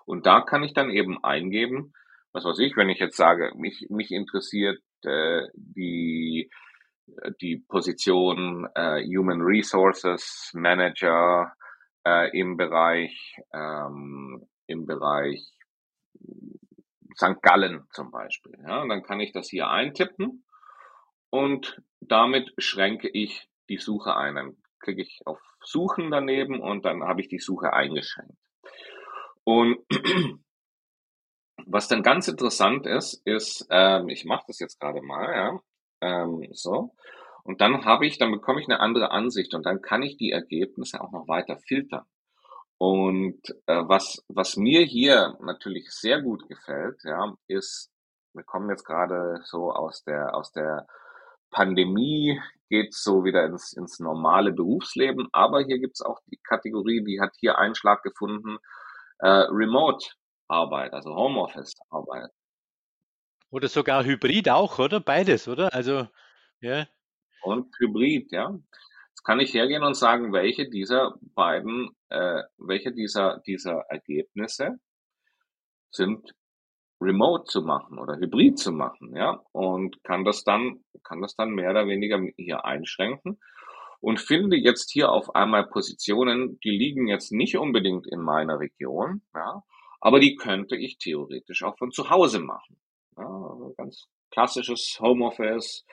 Und 0.07 0.27
da 0.27 0.41
kann 0.41 0.63
ich 0.63 0.73
dann 0.73 0.91
eben 0.91 1.23
eingeben, 1.25 1.93
was 2.33 2.45
weiß 2.45 2.61
ich, 2.61 2.77
wenn 2.77 2.89
ich 2.89 3.01
jetzt 3.01 3.17
sage, 3.17 3.53
mich, 3.57 3.89
mich 3.91 4.13
interessiert 4.13 4.81
äh, 5.03 5.49
die, 5.55 6.51
die 7.41 7.57
Position 7.69 8.69
äh, 8.75 9.03
Human 9.05 9.41
Resources 9.43 10.51
Manager 10.55 11.53
äh, 12.07 12.39
im 12.39 12.57
Bereich 12.57 13.37
ähm, 13.53 14.47
im 14.67 14.87
Bereich 14.87 15.53
St. 17.17 17.43
Gallen 17.43 17.87
zum 17.93 18.11
Beispiel. 18.11 18.53
Ja, 18.67 18.83
und 18.83 18.89
dann 18.91 19.03
kann 19.03 19.21
ich 19.21 19.33
das 19.33 19.49
hier 19.49 19.69
eintippen 19.69 20.45
und 21.31 21.83
damit 22.01 22.53
schränke 22.59 23.09
ich 23.09 23.49
die 23.69 23.79
Suche 23.79 24.17
ein. 24.17 24.37
Dann 24.37 24.57
klicke 24.81 25.03
ich 25.03 25.21
auf 25.27 25.41
Suchen 25.63 26.11
daneben 26.11 26.61
und 26.61 26.85
dann 26.85 27.03
habe 27.03 27.21
ich 27.21 27.29
die 27.29 27.41
Suche 27.41 27.73
eingeschränkt. 27.73 28.39
Und 29.45 29.79
was 31.67 31.89
dann 31.89 32.03
ganz 32.03 32.29
interessant 32.29 32.87
ist, 32.87 33.21
ist, 33.27 33.67
ähm, 33.71 34.09
ich 34.09 34.25
mache 34.25 34.45
das 34.47 34.59
jetzt 34.61 34.79
gerade 34.79 35.03
mal, 35.03 35.35
ja, 35.35 35.61
ähm, 36.01 36.49
so, 36.53 36.93
und 37.49 37.63
dann 37.63 37.87
habe 37.87 38.07
ich, 38.07 38.19
dann 38.19 38.31
bekomme 38.31 38.61
ich 38.61 38.69
eine 38.69 38.81
andere 38.81 39.11
Ansicht 39.11 39.55
und 39.55 39.65
dann 39.65 39.81
kann 39.81 40.03
ich 40.03 40.19
die 40.19 40.33
Ergebnisse 40.33 41.01
auch 41.01 41.13
noch 41.13 41.29
weiter 41.29 41.57
filtern. 41.67 42.05
Und 42.77 43.41
äh, 43.67 43.83
was, 43.87 44.23
was 44.29 44.57
mir 44.57 44.83
hier 44.83 45.37
natürlich 45.41 45.91
sehr 45.91 46.21
gut 46.21 46.47
gefällt, 46.47 47.03
ja, 47.05 47.35
ist, 47.47 47.91
wir 48.35 48.45
kommen 48.45 48.69
jetzt 48.69 48.85
gerade 48.85 49.41
so 49.45 49.73
aus 49.73 50.05
der, 50.05 50.35
aus 50.35 50.53
der 50.53 50.87
Pandemie, 51.51 52.39
geht 52.69 52.93
so 52.93 53.25
wieder 53.25 53.47
ins, 53.47 53.73
ins 53.73 53.99
normale 53.99 54.53
Berufsleben, 54.53 55.29
aber 55.33 55.63
hier 55.63 55.79
gibt's 55.79 56.03
auch 56.03 56.21
die 56.27 56.39
Kategorie, 56.47 57.03
die 57.03 57.19
hat 57.21 57.35
hier 57.41 57.57
Einschlag 57.59 58.03
gefunden, 58.03 58.59
äh, 59.21 59.27
Remote-Arbeit, 59.27 60.93
also 60.93 61.15
Homeoffice-Arbeit. 61.17 62.31
Oder 63.51 63.69
sogar 63.69 64.05
Hybrid 64.05 64.51
auch, 64.51 64.79
oder? 64.79 65.01
Beides, 65.01 65.49
oder? 65.49 65.73
Also, 65.73 66.07
ja. 66.61 66.87
Und 67.43 67.75
Hybrid, 67.79 68.31
ja. 68.31 68.59
Jetzt 69.11 69.25
kann 69.25 69.41
ich 69.41 69.55
hergehen 69.55 69.83
und 69.83 69.95
sagen, 69.95 70.33
welche 70.33 70.69
dieser 70.69 71.15
beiden, 71.35 71.91
äh, 72.09 72.43
welche 72.59 72.93
dieser, 72.93 73.41
dieser 73.47 73.85
Ergebnisse 73.89 74.79
sind 75.91 76.35
remote 77.01 77.45
zu 77.45 77.63
machen 77.63 77.99
oder 77.99 78.17
hybrid 78.17 78.59
zu 78.59 78.73
machen, 78.73 79.15
ja, 79.17 79.41
und 79.53 80.03
kann 80.03 80.25
das 80.25 80.45
dann, 80.45 80.85
kann 81.05 81.21
das 81.21 81.37
dann 81.37 81.51
mehr 81.51 81.71
oder 81.71 81.87
weniger 81.87 82.21
hier 82.37 82.65
einschränken 82.65 83.39
und 84.01 84.21
finde 84.21 84.57
jetzt 84.57 84.91
hier 84.91 85.11
auf 85.11 85.35
einmal 85.35 85.69
Positionen, 85.69 86.59
die 86.61 86.71
liegen 86.71 87.07
jetzt 87.07 87.33
nicht 87.33 87.57
unbedingt 87.57 88.07
in 88.07 88.21
meiner 88.21 88.59
Region, 88.59 89.23
ja, 89.35 89.63
aber 90.01 90.21
die 90.21 90.37
könnte 90.37 90.77
ich 90.77 90.99
theoretisch 90.99 91.63
auch 91.63 91.79
von 91.79 91.91
zu 91.91 92.11
Hause 92.11 92.41
machen. 92.41 92.81
Ja, 93.19 93.27
also 93.27 93.75
ganz 93.77 94.07
klassisches 94.31 94.99
Homeoffice, 95.01 95.85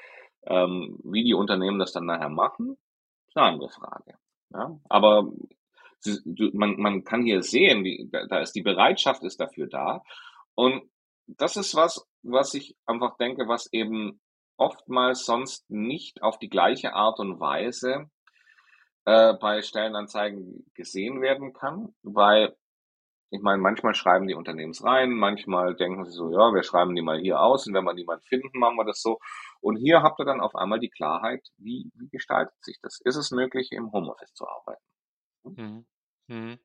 ähm, 0.46 1.00
wie 1.04 1.24
die 1.24 1.34
Unternehmen 1.34 1.80
das 1.80 1.92
dann 1.92 2.06
nachher 2.06 2.30
machen, 2.30 2.78
eine 3.34 3.46
andere 3.46 3.70
Frage. 3.70 4.18
Ja? 4.54 4.80
Aber 4.90 5.32
man, 6.54 6.80
man 6.80 7.04
kann 7.04 7.24
hier 7.24 7.42
sehen, 7.42 7.84
die, 7.84 8.10
da 8.12 8.40
ist 8.40 8.54
die 8.54 8.62
Bereitschaft 8.62 9.24
ist 9.24 9.40
dafür 9.40 9.68
da. 9.68 10.04
Und 10.54 10.90
das 11.28 11.58
ist 11.58 11.76
was, 11.76 12.06
was 12.22 12.54
ich 12.54 12.76
einfach 12.86 13.18
denke, 13.18 13.48
was 13.48 13.72
eben 13.74 14.22
oftmals 14.58 15.26
sonst 15.26 15.70
nicht 15.70 16.22
auf 16.22 16.38
die 16.38 16.50
gleiche 16.50 16.94
Art 16.94 17.20
und 17.20 17.40
Weise 17.40 18.10
äh, 19.06 19.34
bei 19.34 19.62
Stellenanzeigen 19.62 20.66
gesehen 20.74 21.22
werden 21.22 21.54
kann, 21.54 21.94
weil 22.04 22.56
ich 23.36 23.42
meine, 23.42 23.62
manchmal 23.62 23.94
schreiben 23.94 24.28
die 24.28 24.34
Unternehmens 24.36 24.84
rein, 24.84 25.12
manchmal 25.12 25.76
denken 25.76 26.06
sie 26.06 26.12
so, 26.12 26.32
ja, 26.32 26.54
wir 26.54 26.64
schreiben 26.64 26.96
die 26.96 27.02
mal 27.02 27.20
hier 27.20 27.40
aus 27.40 27.68
und 27.68 27.74
wenn 27.74 27.84
wir 27.84 27.94
niemanden 27.94 28.24
finden, 28.26 28.58
machen 28.60 28.78
wir 28.78 28.86
das 28.86 29.02
so. 29.02 29.20
Und 29.62 29.78
hier 29.78 30.02
habt 30.02 30.20
ihr 30.20 30.26
dann 30.26 30.42
auf 30.42 30.56
einmal 30.56 30.80
die 30.80 30.90
Klarheit, 30.90 31.48
wie, 31.58 31.92
wie 31.96 32.10
gestaltet 32.10 32.56
sich 32.64 32.78
das? 32.82 33.00
Ist 33.04 33.16
es 33.18 33.32
möglich, 33.32 33.72
im 33.72 33.92
Homeoffice 33.92 34.34
zu 34.34 34.48
arbeiten? 34.48 34.82
Mhm. 35.44 35.86
Mhm. 36.28 36.60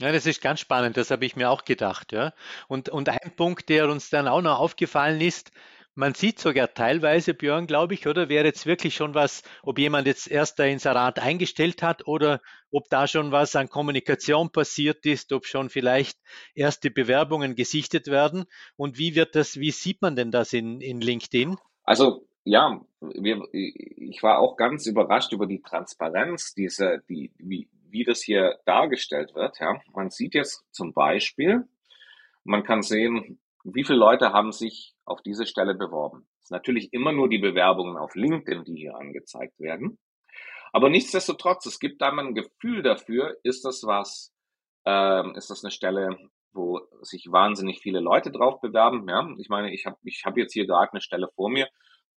Ja, 0.00 0.12
das 0.12 0.26
ist 0.26 0.40
ganz 0.40 0.60
spannend, 0.60 0.96
das 0.96 1.10
habe 1.10 1.26
ich 1.26 1.36
mir 1.36 1.50
auch 1.50 1.64
gedacht, 1.64 2.12
ja. 2.12 2.32
Und, 2.68 2.88
und 2.88 3.08
ein 3.10 3.36
Punkt, 3.36 3.68
der 3.68 3.88
uns 3.90 4.08
dann 4.10 4.28
auch 4.28 4.40
noch 4.40 4.58
aufgefallen 4.58 5.20
ist, 5.20 5.52
man 5.94 6.14
sieht 6.14 6.38
sogar 6.38 6.72
teilweise, 6.72 7.34
Björn, 7.34 7.66
glaube 7.66 7.94
ich, 7.94 8.06
oder 8.06 8.28
wäre 8.28 8.46
jetzt 8.46 8.66
wirklich 8.66 8.94
schon 8.94 9.14
was, 9.14 9.42
ob 9.62 9.78
jemand 9.78 10.06
jetzt 10.06 10.30
erst 10.30 10.60
ein 10.60 10.72
Inserat 10.72 11.18
eingestellt 11.18 11.82
hat 11.82 12.06
oder 12.06 12.40
ob 12.70 12.88
da 12.88 13.06
schon 13.06 13.32
was 13.32 13.56
an 13.56 13.68
Kommunikation 13.68 14.50
passiert 14.50 15.04
ist, 15.04 15.32
ob 15.32 15.46
schon 15.46 15.68
vielleicht 15.68 16.18
erste 16.54 16.90
Bewerbungen 16.90 17.56
gesichtet 17.56 18.06
werden. 18.06 18.44
Und 18.76 18.98
wie 18.98 19.14
wird 19.14 19.34
das, 19.34 19.58
wie 19.58 19.72
sieht 19.72 20.00
man 20.00 20.16
denn 20.16 20.30
das 20.30 20.52
in, 20.52 20.80
in 20.80 21.00
LinkedIn? 21.00 21.56
Also 21.82 22.26
ja, 22.44 22.80
wir, 23.00 23.42
ich 23.52 24.22
war 24.22 24.38
auch 24.38 24.56
ganz 24.56 24.86
überrascht 24.86 25.32
über 25.32 25.46
die 25.46 25.60
Transparenz, 25.60 26.54
diese, 26.54 27.02
die, 27.08 27.32
wie, 27.38 27.68
wie 27.88 28.04
das 28.04 28.22
hier 28.22 28.58
dargestellt 28.64 29.34
wird. 29.34 29.58
Ja, 29.58 29.80
man 29.92 30.10
sieht 30.10 30.34
jetzt 30.34 30.64
zum 30.70 30.92
Beispiel, 30.92 31.66
man 32.44 32.62
kann 32.62 32.82
sehen, 32.82 33.39
wie 33.64 33.84
viele 33.84 33.98
Leute 33.98 34.32
haben 34.32 34.52
sich 34.52 34.94
auf 35.04 35.22
diese 35.22 35.46
Stelle 35.46 35.74
beworben? 35.74 36.26
Es 36.40 36.48
sind 36.48 36.56
natürlich 36.56 36.92
immer 36.92 37.12
nur 37.12 37.28
die 37.28 37.38
Bewerbungen 37.38 37.96
auf 37.96 38.14
LinkedIn, 38.14 38.64
die 38.64 38.76
hier 38.76 38.96
angezeigt 38.96 39.58
werden. 39.58 39.98
Aber 40.72 40.88
nichtsdestotrotz, 40.88 41.66
es 41.66 41.80
gibt 41.80 42.00
da 42.00 42.12
mal 42.12 42.26
ein 42.26 42.34
Gefühl 42.34 42.82
dafür, 42.82 43.36
ist 43.42 43.64
das 43.64 43.82
was, 43.84 44.32
ähm, 44.84 45.34
ist 45.34 45.50
das 45.50 45.64
eine 45.64 45.70
Stelle, 45.70 46.16
wo 46.52 46.80
sich 47.02 47.26
wahnsinnig 47.30 47.80
viele 47.80 48.00
Leute 48.00 48.30
drauf 48.30 48.60
bewerben. 48.60 49.08
Ja, 49.08 49.28
ich 49.38 49.48
meine, 49.48 49.72
ich 49.72 49.86
habe 49.86 49.96
ich 50.02 50.22
hab 50.24 50.36
jetzt 50.36 50.52
hier 50.52 50.66
gerade 50.66 50.92
eine 50.92 51.00
Stelle 51.00 51.28
vor 51.34 51.50
mir, 51.50 51.68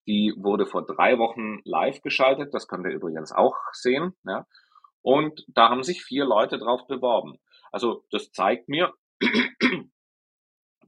die 0.08 0.34
wurde 0.38 0.66
vor 0.66 0.86
drei 0.86 1.18
Wochen 1.18 1.60
live 1.64 2.02
geschaltet. 2.02 2.54
Das 2.54 2.68
könnt 2.68 2.86
ihr 2.86 2.94
übrigens 2.94 3.32
auch 3.32 3.56
sehen. 3.74 4.16
Ja, 4.26 4.46
und 5.02 5.44
da 5.48 5.70
haben 5.70 5.84
sich 5.84 6.04
vier 6.04 6.26
Leute 6.26 6.58
drauf 6.58 6.88
beworben. 6.88 7.38
Also 7.72 8.04
das 8.12 8.32
zeigt 8.32 8.68
mir, 8.68 8.94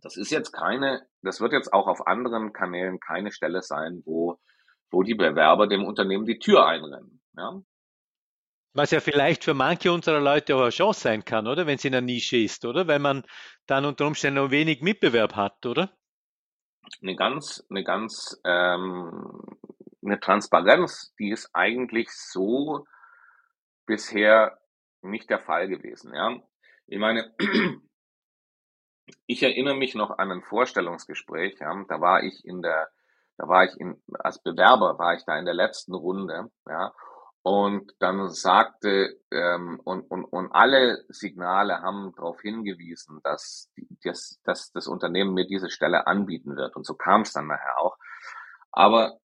das 0.04 0.18
ist 0.18 0.32
jetzt 0.32 0.52
keine, 0.52 1.08
das 1.22 1.40
wird 1.40 1.54
jetzt 1.54 1.74
auch 1.74 1.88
auf 1.88 2.06
anderen 2.06 2.52
Kanälen 2.52 3.00
keine 3.00 3.32
Stelle 3.32 3.62
sein, 3.62 4.04
wo, 4.06 4.38
wo 4.92 5.02
die 5.02 5.16
Bewerber 5.16 5.68
dem 5.68 5.86
Unternehmen 5.86 6.26
die 6.26 6.40
Tür 6.40 6.68
einrennen. 6.68 7.22
Ja? 7.36 7.62
Was 8.74 8.92
ja 8.92 9.00
vielleicht 9.00 9.44
für 9.44 9.54
manche 9.54 9.92
unserer 9.92 10.20
Leute 10.20 10.56
auch 10.56 10.62
eine 10.62 10.72
Chance 10.72 11.00
sein 11.00 11.24
kann, 11.24 11.48
oder? 11.48 11.68
Wenn 11.68 11.76
es 11.76 11.86
in 11.86 11.96
einer 11.96 12.06
Nische 12.06 12.38
ist, 12.38 12.66
oder? 12.66 12.88
Weil 12.88 13.00
man 13.00 13.24
dann 13.66 13.86
unter 13.86 14.06
Umständen 14.06 14.44
noch 14.44 14.52
wenig 14.52 14.82
Mitbewerb 14.82 15.36
hat, 15.36 15.66
oder? 15.66 15.90
Eine 17.02 17.16
ganz, 17.16 17.66
eine 17.70 17.84
ganz, 17.84 18.42
ähm, 18.44 19.42
eine 20.04 20.20
Transparenz, 20.20 21.14
die 21.18 21.30
ist 21.30 21.50
eigentlich 21.54 22.10
so 22.12 22.86
bisher 23.86 24.60
nicht 25.02 25.30
der 25.30 25.40
Fall 25.40 25.70
gewesen, 25.70 26.14
ja. 26.14 26.42
Ich 26.88 27.00
meine, 27.00 27.34
ich 29.26 29.44
erinnere 29.44 29.76
mich 29.76 29.96
noch 29.96 30.18
an 30.18 30.32
ein 30.32 30.44
Vorstellungsgespräch, 30.44 31.60
ja, 31.60 31.86
da 31.88 32.02
war 32.02 32.24
ich 32.24 32.46
in 32.46 32.62
der, 32.62 32.90
da 33.38 33.48
war 33.48 33.66
ich 33.66 33.80
in, 33.80 34.02
als 34.20 34.42
Bewerber 34.42 34.98
war 35.00 35.16
ich 35.16 35.26
da 35.26 35.38
in 35.38 35.46
der 35.46 35.54
letzten 35.54 35.94
Runde, 35.94 36.50
ja, 36.68 36.94
und 37.44 37.92
dann 38.00 38.30
sagte, 38.30 39.20
ähm, 39.30 39.82
und, 39.84 40.10
und, 40.10 40.24
und 40.24 40.52
alle 40.54 41.04
Signale 41.10 41.82
haben 41.82 42.14
darauf 42.16 42.40
hingewiesen, 42.40 43.20
dass, 43.22 43.70
das, 44.02 44.40
dass 44.46 44.72
das 44.72 44.88
Unternehmen 44.88 45.34
mir 45.34 45.46
diese 45.46 45.70
Stelle 45.70 46.08
anbieten 46.08 46.56
wird. 46.56 46.78
Und 46.78 46.86
so 46.86 46.94
kam 46.94 47.24
es 47.24 47.34
dann 47.34 47.48
nachher 47.48 47.80
auch. 47.80 47.98
Aber 48.72 49.20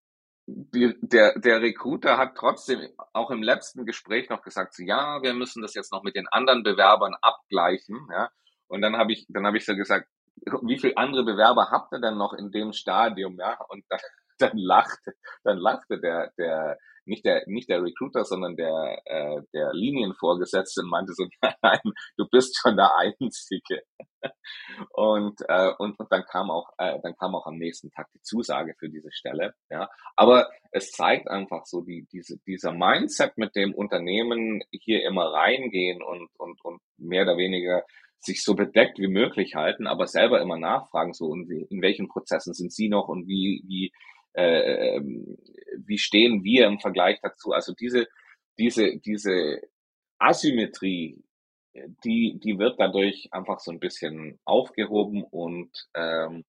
die, 0.46 0.96
der, 1.00 1.38
der 1.38 1.62
Recruiter 1.62 2.18
hat 2.18 2.34
trotzdem 2.34 2.88
auch 3.12 3.30
im 3.30 3.42
letzten 3.42 3.86
Gespräch 3.86 4.28
noch 4.30 4.42
gesagt, 4.42 4.74
so, 4.74 4.82
ja, 4.82 5.22
wir 5.22 5.32
müssen 5.32 5.62
das 5.62 5.74
jetzt 5.74 5.92
noch 5.92 6.02
mit 6.02 6.16
den 6.16 6.26
anderen 6.26 6.64
Bewerbern 6.64 7.14
abgleichen. 7.22 8.08
Ja? 8.10 8.30
Und 8.68 8.82
dann 8.82 8.96
habe 8.96 9.12
ich, 9.12 9.26
dann 9.28 9.46
habe 9.46 9.56
ich 9.56 9.64
so 9.64 9.74
gesagt, 9.74 10.08
wie 10.62 10.78
viele 10.78 10.96
andere 10.96 11.24
Bewerber 11.24 11.70
habt 11.70 11.92
ihr 11.92 12.00
denn 12.00 12.16
noch 12.16 12.32
in 12.32 12.50
dem 12.50 12.72
Stadium? 12.72 13.36
Ja, 13.38 13.58
und 13.68 13.84
dann, 13.88 14.00
dann 14.38 14.56
lachte, 14.56 15.14
dann 15.42 15.58
lachte 15.58 16.00
der, 16.00 16.32
der, 16.38 16.78
nicht 17.08 17.24
der, 17.24 17.42
nicht 17.46 17.68
der 17.68 17.82
Recruiter, 17.82 18.24
sondern 18.24 18.54
der, 18.54 19.02
äh, 19.06 19.42
der 19.52 19.72
Linienvorgesetzte 19.72 20.82
und 20.82 20.90
meinte 20.90 21.12
so, 21.14 21.26
nein, 21.62 21.80
du 22.16 22.26
bist 22.30 22.56
schon 22.60 22.76
der 22.76 22.96
Einzige. 22.96 23.82
und, 24.90 25.40
äh, 25.48 25.72
und, 25.78 25.98
und 25.98 26.12
dann 26.12 26.24
kam 26.24 26.50
auch, 26.50 26.70
äh, 26.78 26.98
dann 27.02 27.16
kam 27.16 27.34
auch 27.34 27.46
am 27.46 27.56
nächsten 27.56 27.90
Tag 27.90 28.08
die 28.14 28.20
Zusage 28.20 28.74
für 28.78 28.88
diese 28.88 29.10
Stelle, 29.10 29.54
ja. 29.70 29.88
Aber 30.16 30.50
es 30.70 30.92
zeigt 30.92 31.28
einfach 31.28 31.64
so 31.64 31.80
die, 31.80 32.06
diese, 32.12 32.38
dieser 32.46 32.72
Mindset, 32.72 33.38
mit 33.38 33.56
dem 33.56 33.74
Unternehmen 33.74 34.62
hier 34.70 35.04
immer 35.04 35.32
reingehen 35.32 36.02
und, 36.02 36.28
und, 36.36 36.62
und 36.64 36.80
mehr 36.98 37.22
oder 37.22 37.38
weniger 37.38 37.84
sich 38.20 38.42
so 38.42 38.54
bedeckt 38.54 38.98
wie 38.98 39.08
möglich 39.08 39.54
halten, 39.54 39.86
aber 39.86 40.06
selber 40.06 40.40
immer 40.40 40.58
nachfragen, 40.58 41.12
so 41.12 41.32
in, 41.34 41.48
in 41.70 41.82
welchen 41.82 42.08
Prozessen 42.08 42.54
sind 42.54 42.72
Sie 42.72 42.88
noch 42.88 43.08
und 43.08 43.26
wie, 43.28 43.62
wie, 43.66 43.92
äh, 44.34 44.96
ähm, 44.96 45.38
wie 45.76 45.98
stehen 45.98 46.44
wir 46.44 46.66
im 46.66 46.80
Vergleich 46.80 47.20
dazu? 47.22 47.52
Also 47.52 47.74
diese, 47.74 48.06
diese, 48.58 48.98
diese 48.98 49.60
Asymmetrie, 50.18 51.22
die, 52.04 52.38
die 52.42 52.58
wird 52.58 52.80
dadurch 52.80 53.28
einfach 53.32 53.60
so 53.60 53.70
ein 53.70 53.78
bisschen 53.78 54.38
aufgehoben 54.44 55.22
und, 55.22 55.70
ähm, 55.94 56.44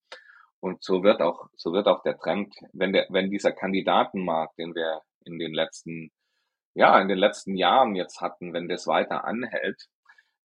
und 0.60 0.82
so 0.82 1.02
wird 1.02 1.20
auch, 1.20 1.48
so 1.56 1.72
wird 1.72 1.86
auch 1.86 2.02
der 2.02 2.18
Trend, 2.18 2.54
wenn 2.72 2.92
der, 2.92 3.06
wenn 3.10 3.30
dieser 3.30 3.52
Kandidatenmarkt, 3.52 4.58
den 4.58 4.74
wir 4.74 5.02
in 5.24 5.38
den 5.38 5.54
letzten, 5.54 6.10
ja, 6.74 7.00
in 7.00 7.08
den 7.08 7.18
letzten 7.18 7.56
Jahren 7.56 7.94
jetzt 7.94 8.20
hatten, 8.20 8.52
wenn 8.52 8.68
das 8.68 8.86
weiter 8.86 9.24
anhält, 9.24 9.88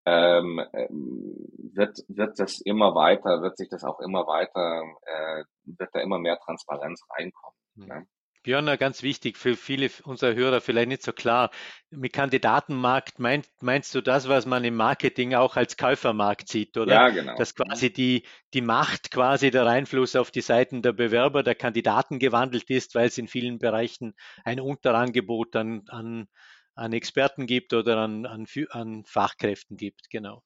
ähm, 0.06 0.62
ähm, 0.74 1.36
wird, 1.74 1.98
wird 2.08 2.40
das 2.40 2.62
immer 2.62 2.96
weiter, 2.96 3.42
wird 3.42 3.58
sich 3.58 3.70
das 3.70 3.84
auch 3.84 4.00
immer 4.00 4.28
weiter, 4.28 4.84
äh, 5.06 5.44
wird 5.66 5.90
da 5.94 6.00
immer 6.00 6.20
mehr 6.20 6.40
Transparenz 6.40 7.02
reinkommen. 7.10 7.58
Mhm. 7.76 7.88
Ne? 7.88 8.08
Björn, 8.46 8.78
ganz 8.78 9.02
wichtig, 9.02 9.38
für 9.38 9.56
viele 9.56 9.90
unserer 10.04 10.36
Hörer 10.36 10.62
vielleicht 10.62 10.90
nicht 10.90 11.02
so 11.02 11.12
klar. 11.14 11.50
Mit 11.90 12.14
Kandidatenmarkt 12.14 13.18
meint, 13.18 13.48
meinst 13.60 13.96
du 13.96 14.02
das, 14.02 14.30
was 14.30 14.46
man 14.46 14.64
im 14.64 14.76
Marketing 14.76 15.34
auch 15.34 15.56
als 15.56 15.78
Käufermarkt 15.78 16.48
sieht, 16.48 16.78
oder? 16.78 16.94
Ja, 16.94 17.10
genau. 17.10 17.36
Dass 17.38 17.56
quasi 17.56 17.92
die, 17.92 18.24
die 18.54 18.62
Macht, 18.62 19.10
quasi 19.10 19.50
der 19.50 19.66
Einfluss 19.66 20.16
auf 20.16 20.30
die 20.30 20.42
Seiten 20.42 20.84
der 20.84 20.94
Bewerber, 20.94 21.42
der 21.42 21.56
Kandidaten 21.56 22.20
gewandelt 22.20 22.70
ist, 22.70 22.94
weil 22.94 23.08
es 23.08 23.18
in 23.18 23.28
vielen 23.28 23.58
Bereichen 23.58 24.14
ein 24.44 24.60
Unterangebot 24.60 25.56
an, 25.56 25.82
an 25.88 26.28
an 26.76 26.94
Experten 26.94 27.48
gibt 27.48 27.74
oder 27.74 27.98
an, 27.98 28.26
an, 28.26 28.46
an 28.70 29.06
Fachkräften 29.06 29.78
gibt, 29.78 30.10
genau. 30.10 30.44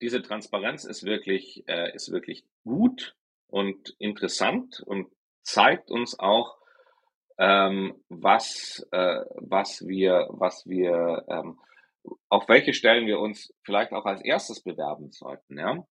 Diese 0.00 0.22
Transparenz 0.22 0.84
ist 0.84 1.02
wirklich, 1.02 1.64
äh, 1.66 1.94
ist 1.94 2.12
wirklich 2.12 2.44
gut 2.64 3.16
und 3.48 3.96
interessant 3.98 4.80
und 4.86 5.10
zeigt 5.42 5.90
uns 5.90 6.18
auch, 6.18 6.58
ähm, 7.38 8.04
was, 8.08 8.86
äh, 8.92 9.20
was 9.36 9.86
wir, 9.86 10.28
was 10.30 10.66
wir, 10.66 11.24
ähm, 11.28 11.58
auf 12.28 12.48
welche 12.48 12.74
Stellen 12.74 13.06
wir 13.06 13.18
uns 13.18 13.52
vielleicht 13.64 13.92
auch 13.92 14.04
als 14.04 14.22
erstes 14.22 14.62
bewerben 14.62 15.10
sollten, 15.12 15.58
ja. 15.58 15.84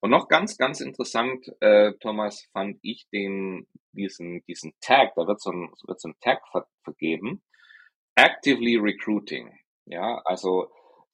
Und 0.00 0.10
noch 0.10 0.28
ganz, 0.28 0.56
ganz 0.58 0.80
interessant, 0.80 1.46
äh, 1.60 1.92
Thomas, 2.00 2.48
fand 2.52 2.78
ich 2.82 3.08
den, 3.12 3.68
diesen, 3.92 4.44
diesen 4.46 4.72
Tag, 4.80 5.14
da 5.14 5.26
wird 5.26 5.40
so 5.40 5.50
ein, 5.50 5.72
wird 5.86 6.00
so 6.00 6.08
ein 6.08 6.16
Tag 6.20 6.40
ver 6.50 6.66
vergeben, 6.82 7.42
actively 8.14 8.76
recruiting. 8.76 9.52
Ja, 9.86 10.20
also 10.24 10.68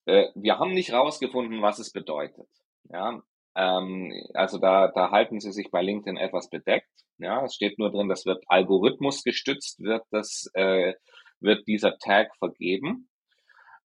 äh, 0.07 0.29
wir 0.35 0.59
haben 0.59 0.73
nicht 0.73 0.93
rausgefunden, 0.93 1.63
was 1.63 1.79
es 1.79 1.93
bedeutet. 1.93 2.49
Ja, 2.91 3.23
ähm, 3.57 4.13
also 4.35 4.59
da, 4.59 4.89
da 4.89 5.11
halten 5.11 5.41
sie 5.41 5.53
sich 5.53 5.71
bei 5.71 5.83
LinkedIn 5.83 6.17
etwas 6.17 6.49
bedeckt. 6.49 6.89
Ja, 7.19 7.45
es 7.45 7.55
steht 7.55 7.79
nur 7.79 7.91
drin, 7.91 8.09
das 8.09 8.27
wird 8.27 8.45
Algorithmus 8.47 9.25
gestützt, 9.25 9.81
wird 9.81 10.05
das, 10.11 10.49
äh, 10.55 10.95
wird 11.41 11.67
dieser 11.67 11.99
Tag 11.99 12.29
vergeben. 12.39 13.09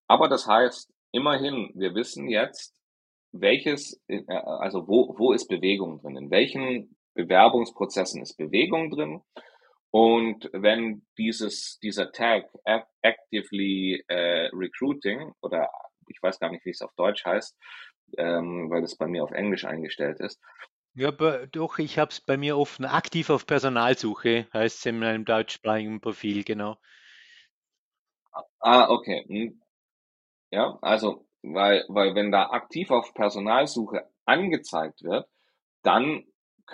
Aber 0.06 0.28
das 0.28 0.46
heißt, 0.46 0.92
immerhin, 1.12 1.70
wir 1.74 1.94
wissen 1.94 2.28
jetzt, 2.28 2.74
welches, 3.32 4.00
äh, 4.06 4.22
also 4.28 4.86
wo, 4.86 5.14
wo 5.18 5.32
ist 5.32 5.48
Bewegung 5.48 6.00
drin? 6.00 6.16
In 6.16 6.30
welchen 6.30 6.96
Bewerbungsprozessen 7.14 8.22
ist 8.22 8.36
Bewegung 8.36 8.90
drin? 8.90 9.22
Und 9.94 10.50
wenn 10.52 11.06
dieses, 11.18 11.78
dieser 11.78 12.10
Tag 12.10 12.50
actively 13.02 14.02
äh, 14.08 14.48
recruiting 14.52 15.32
oder 15.40 15.70
ich 16.08 16.20
weiß 16.20 16.40
gar 16.40 16.50
nicht, 16.50 16.64
wie 16.64 16.70
es 16.70 16.82
auf 16.82 16.92
Deutsch 16.96 17.24
heißt, 17.24 17.56
ähm, 18.18 18.70
weil 18.70 18.80
das 18.80 18.96
bei 18.96 19.06
mir 19.06 19.22
auf 19.22 19.30
Englisch 19.30 19.64
eingestellt 19.64 20.18
ist. 20.18 20.42
Ja, 20.94 21.06
aber 21.08 21.46
doch, 21.46 21.78
ich 21.78 21.96
habe 21.96 22.10
es 22.10 22.20
bei 22.20 22.36
mir 22.36 22.58
offen. 22.58 22.86
Aktiv 22.86 23.30
auf 23.30 23.46
Personalsuche 23.46 24.48
heißt 24.52 24.78
es 24.78 24.86
in 24.86 24.98
meinem 24.98 25.24
deutschsprachigen 25.24 26.00
Profil, 26.00 26.42
genau. 26.42 26.76
Ah, 28.58 28.90
okay. 28.90 29.24
Hm. 29.28 29.62
Ja, 30.50 30.76
also, 30.82 31.24
weil, 31.42 31.84
weil 31.86 32.16
wenn 32.16 32.32
da 32.32 32.50
aktiv 32.50 32.90
auf 32.90 33.14
Personalsuche 33.14 34.10
angezeigt 34.24 35.04
wird, 35.04 35.28
dann 35.84 36.24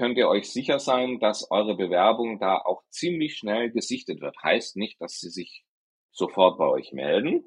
könnt 0.00 0.16
ihr 0.16 0.28
euch 0.28 0.50
sicher 0.50 0.78
sein, 0.78 1.20
dass 1.20 1.50
eure 1.50 1.76
Bewerbung 1.76 2.38
da 2.38 2.56
auch 2.56 2.82
ziemlich 2.88 3.36
schnell 3.36 3.70
gesichtet 3.70 4.22
wird. 4.22 4.34
Heißt 4.42 4.78
nicht, 4.78 4.98
dass 4.98 5.20
sie 5.20 5.28
sich 5.28 5.62
sofort 6.10 6.56
bei 6.56 6.64
euch 6.64 6.92
melden, 6.92 7.44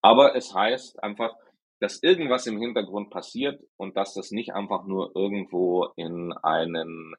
aber 0.00 0.36
es 0.36 0.54
heißt 0.54 1.02
einfach, 1.02 1.34
dass 1.80 2.04
irgendwas 2.04 2.46
im 2.46 2.60
Hintergrund 2.60 3.10
passiert 3.10 3.60
und 3.76 3.96
dass 3.96 4.14
das 4.14 4.30
nicht 4.30 4.54
einfach 4.54 4.84
nur 4.86 5.10
irgendwo 5.16 5.88
in 5.96 6.32
einen, 6.44 7.16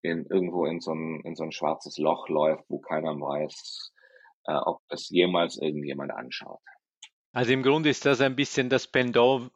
in 0.00 0.24
irgendwo 0.30 0.64
in 0.64 0.80
so 0.80 0.92
ein, 0.92 1.20
in 1.20 1.34
so 1.34 1.44
ein 1.44 1.52
schwarzes 1.52 1.98
Loch 1.98 2.30
läuft, 2.30 2.64
wo 2.70 2.78
keiner 2.78 3.12
weiß, 3.12 3.92
äh, 4.46 4.54
ob 4.54 4.78
das 4.88 5.10
jemals 5.10 5.58
irgendjemand 5.58 6.10
anschaut. 6.10 6.62
Also 7.32 7.52
im 7.52 7.62
Grunde 7.62 7.90
ist 7.90 8.06
das 8.06 8.22
ein 8.22 8.34
bisschen 8.34 8.70
das 8.70 8.86
Pendant 8.86 9.50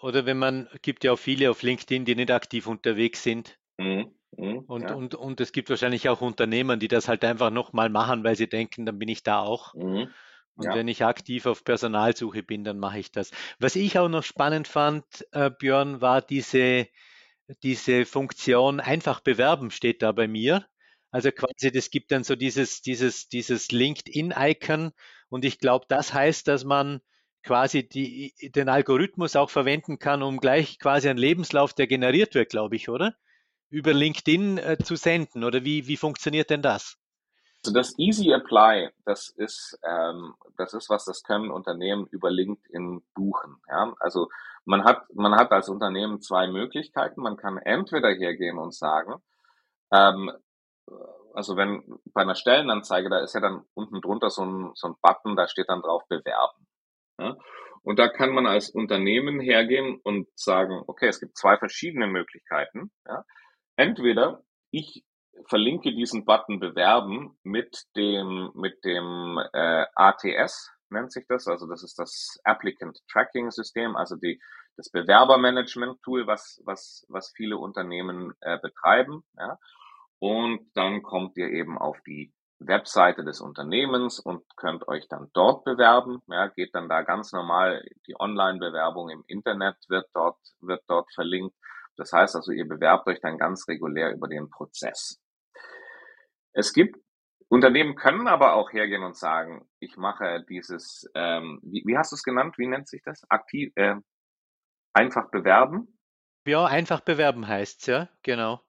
oder 0.00 0.26
wenn 0.26 0.38
man, 0.38 0.68
gibt 0.82 1.04
ja 1.04 1.12
auch 1.12 1.18
viele 1.18 1.50
auf 1.50 1.62
LinkedIn, 1.62 2.04
die 2.04 2.14
nicht 2.14 2.30
aktiv 2.30 2.66
unterwegs 2.66 3.22
sind. 3.22 3.58
Mhm. 3.78 4.12
Mhm, 4.36 4.58
und, 4.60 4.82
ja. 4.82 4.94
und, 4.94 5.14
und 5.14 5.40
es 5.40 5.52
gibt 5.52 5.70
wahrscheinlich 5.70 6.08
auch 6.08 6.20
Unternehmen, 6.20 6.78
die 6.78 6.88
das 6.88 7.08
halt 7.08 7.24
einfach 7.24 7.50
nochmal 7.50 7.88
machen, 7.88 8.24
weil 8.24 8.36
sie 8.36 8.48
denken, 8.48 8.84
dann 8.86 8.98
bin 8.98 9.08
ich 9.08 9.22
da 9.22 9.40
auch. 9.40 9.74
Mhm. 9.74 10.10
Und 10.54 10.64
ja. 10.64 10.74
wenn 10.74 10.88
ich 10.88 11.04
aktiv 11.04 11.46
auf 11.46 11.64
Personalsuche 11.64 12.42
bin, 12.42 12.64
dann 12.64 12.78
mache 12.78 12.98
ich 12.98 13.12
das. 13.12 13.30
Was 13.58 13.76
ich 13.76 13.98
auch 13.98 14.08
noch 14.08 14.24
spannend 14.24 14.68
fand, 14.68 15.04
äh, 15.32 15.50
Björn, 15.50 16.00
war 16.00 16.20
diese, 16.20 16.88
diese 17.62 18.04
Funktion 18.04 18.80
einfach 18.80 19.20
bewerben 19.20 19.70
steht 19.70 20.02
da 20.02 20.12
bei 20.12 20.28
mir. 20.28 20.66
Also 21.10 21.30
quasi, 21.30 21.72
das 21.72 21.90
gibt 21.90 22.12
dann 22.12 22.24
so 22.24 22.36
dieses, 22.36 22.82
dieses, 22.82 23.28
dieses 23.28 23.70
LinkedIn-Icon 23.70 24.92
und 25.30 25.44
ich 25.44 25.58
glaube, 25.58 25.86
das 25.88 26.12
heißt, 26.12 26.46
dass 26.48 26.64
man 26.64 27.00
quasi 27.42 27.88
die, 27.88 28.34
den 28.54 28.68
Algorithmus 28.68 29.36
auch 29.36 29.50
verwenden 29.50 29.98
kann, 29.98 30.22
um 30.22 30.38
gleich 30.38 30.78
quasi 30.78 31.08
einen 31.08 31.18
Lebenslauf, 31.18 31.72
der 31.72 31.86
generiert 31.86 32.34
wird, 32.34 32.50
glaube 32.50 32.76
ich, 32.76 32.88
oder? 32.88 33.14
Über 33.70 33.92
LinkedIn 33.92 34.58
äh, 34.58 34.78
zu 34.78 34.96
senden. 34.96 35.44
Oder 35.44 35.64
wie, 35.64 35.86
wie 35.86 35.96
funktioniert 35.96 36.50
denn 36.50 36.62
das? 36.62 36.98
Also 37.64 37.74
das 37.74 37.98
Easy 37.98 38.32
Apply, 38.32 38.90
das 39.04 39.28
ist, 39.30 39.78
ähm, 39.82 40.34
das 40.56 40.74
ist 40.74 40.88
was, 40.88 41.04
das 41.04 41.22
können 41.22 41.50
Unternehmen 41.50 42.06
über 42.10 42.30
LinkedIn 42.30 43.02
buchen. 43.14 43.56
Ja? 43.68 43.94
Also 43.98 44.28
man 44.64 44.84
hat, 44.84 45.02
man 45.14 45.34
hat 45.34 45.50
als 45.50 45.68
Unternehmen 45.68 46.20
zwei 46.20 46.46
Möglichkeiten. 46.46 47.20
Man 47.20 47.36
kann 47.36 47.58
entweder 47.58 48.10
hergehen 48.10 48.58
und 48.58 48.74
sagen, 48.74 49.14
ähm, 49.92 50.30
also 51.34 51.56
wenn 51.56 51.82
bei 52.12 52.22
einer 52.22 52.34
Stellenanzeige, 52.34 53.10
da 53.10 53.20
ist 53.20 53.34
ja 53.34 53.40
dann 53.40 53.64
unten 53.74 54.00
drunter 54.00 54.30
so 54.30 54.44
ein, 54.44 54.70
so 54.74 54.88
ein 54.88 54.94
Button, 55.02 55.36
da 55.36 55.48
steht 55.48 55.68
dann 55.68 55.82
drauf 55.82 56.06
bewerben. 56.08 56.66
Ja? 57.18 57.36
Und 57.82 57.98
da 57.98 58.08
kann 58.08 58.30
man 58.30 58.46
als 58.46 58.70
Unternehmen 58.70 59.40
hergehen 59.40 60.00
und 60.02 60.28
sagen, 60.34 60.82
okay, 60.86 61.08
es 61.08 61.20
gibt 61.20 61.36
zwei 61.36 61.56
verschiedene 61.56 62.06
Möglichkeiten. 62.06 62.90
Ja? 63.06 63.24
Entweder 63.76 64.42
ich 64.70 65.04
verlinke 65.46 65.94
diesen 65.94 66.24
Button 66.24 66.60
bewerben 66.60 67.38
mit 67.42 67.84
dem, 67.96 68.50
mit 68.54 68.84
dem 68.84 69.38
äh, 69.52 69.86
ATS, 69.94 70.70
nennt 70.90 71.12
sich 71.12 71.26
das. 71.28 71.46
Also 71.46 71.66
das 71.66 71.82
ist 71.82 71.98
das 71.98 72.38
Applicant 72.44 72.98
Tracking 73.10 73.50
System. 73.50 73.96
Also 73.96 74.16
die, 74.16 74.40
das 74.76 74.90
Bewerbermanagement-Tool, 74.90 76.26
was, 76.26 76.60
was, 76.64 77.04
was 77.08 77.32
viele 77.36 77.58
Unternehmen 77.58 78.32
äh, 78.40 78.58
betreiben. 78.60 79.22
Ja. 79.38 79.58
Und 80.18 80.70
dann 80.74 81.02
kommt 81.02 81.36
ihr 81.36 81.48
eben 81.48 81.78
auf 81.78 81.98
die 82.06 82.32
Webseite 82.60 83.24
des 83.24 83.40
Unternehmens 83.40 84.18
und 84.18 84.44
könnt 84.56 84.86
euch 84.88 85.08
dann 85.08 85.30
dort 85.32 85.64
bewerben. 85.64 86.22
Ja, 86.26 86.48
geht 86.48 86.74
dann 86.74 86.88
da 86.88 87.02
ganz 87.02 87.32
normal, 87.32 87.84
die 88.06 88.18
Online-Bewerbung 88.18 89.10
im 89.10 89.24
Internet 89.26 89.76
wird 89.88 90.06
dort, 90.14 90.38
wird 90.60 90.82
dort 90.88 91.12
verlinkt. 91.12 91.54
Das 91.96 92.12
heißt 92.12 92.36
also, 92.36 92.52
ihr 92.52 92.66
bewerbt 92.66 93.06
euch 93.06 93.20
dann 93.20 93.38
ganz 93.38 93.66
regulär 93.68 94.12
über 94.12 94.28
den 94.28 94.50
Prozess. 94.50 95.20
Es 96.52 96.72
gibt 96.72 96.96
Unternehmen 97.48 97.94
können 97.94 98.28
aber 98.28 98.52
auch 98.54 98.72
hergehen 98.72 99.02
und 99.02 99.16
sagen, 99.16 99.66
ich 99.80 99.96
mache 99.96 100.44
dieses, 100.48 101.10
ähm, 101.14 101.60
wie, 101.62 101.82
wie 101.86 101.96
hast 101.96 102.12
du 102.12 102.16
es 102.16 102.22
genannt? 102.22 102.58
Wie 102.58 102.66
nennt 102.66 102.88
sich 102.88 103.02
das? 103.02 103.22
Aktiv, 103.30 103.72
äh, 103.76 103.94
einfach 104.92 105.30
bewerben? 105.30 105.98
Ja, 106.46 106.66
einfach 106.66 107.00
bewerben 107.00 107.48
heißt 107.48 107.86
ja, 107.86 108.08
genau. 108.22 108.60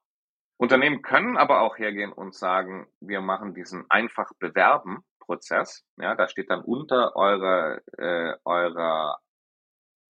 Unternehmen 0.60 1.00
können 1.00 1.38
aber 1.38 1.62
auch 1.62 1.78
hergehen 1.78 2.12
und 2.12 2.34
sagen, 2.34 2.86
wir 3.00 3.22
machen 3.22 3.54
diesen 3.54 3.90
einfach 3.90 4.30
bewerben 4.38 5.02
Prozess. 5.18 5.86
Ja, 5.96 6.14
da 6.14 6.28
steht 6.28 6.50
dann 6.50 6.60
unter 6.60 7.16
eurer, 7.16 7.80
äh, 7.96 8.34
eurer 8.44 9.18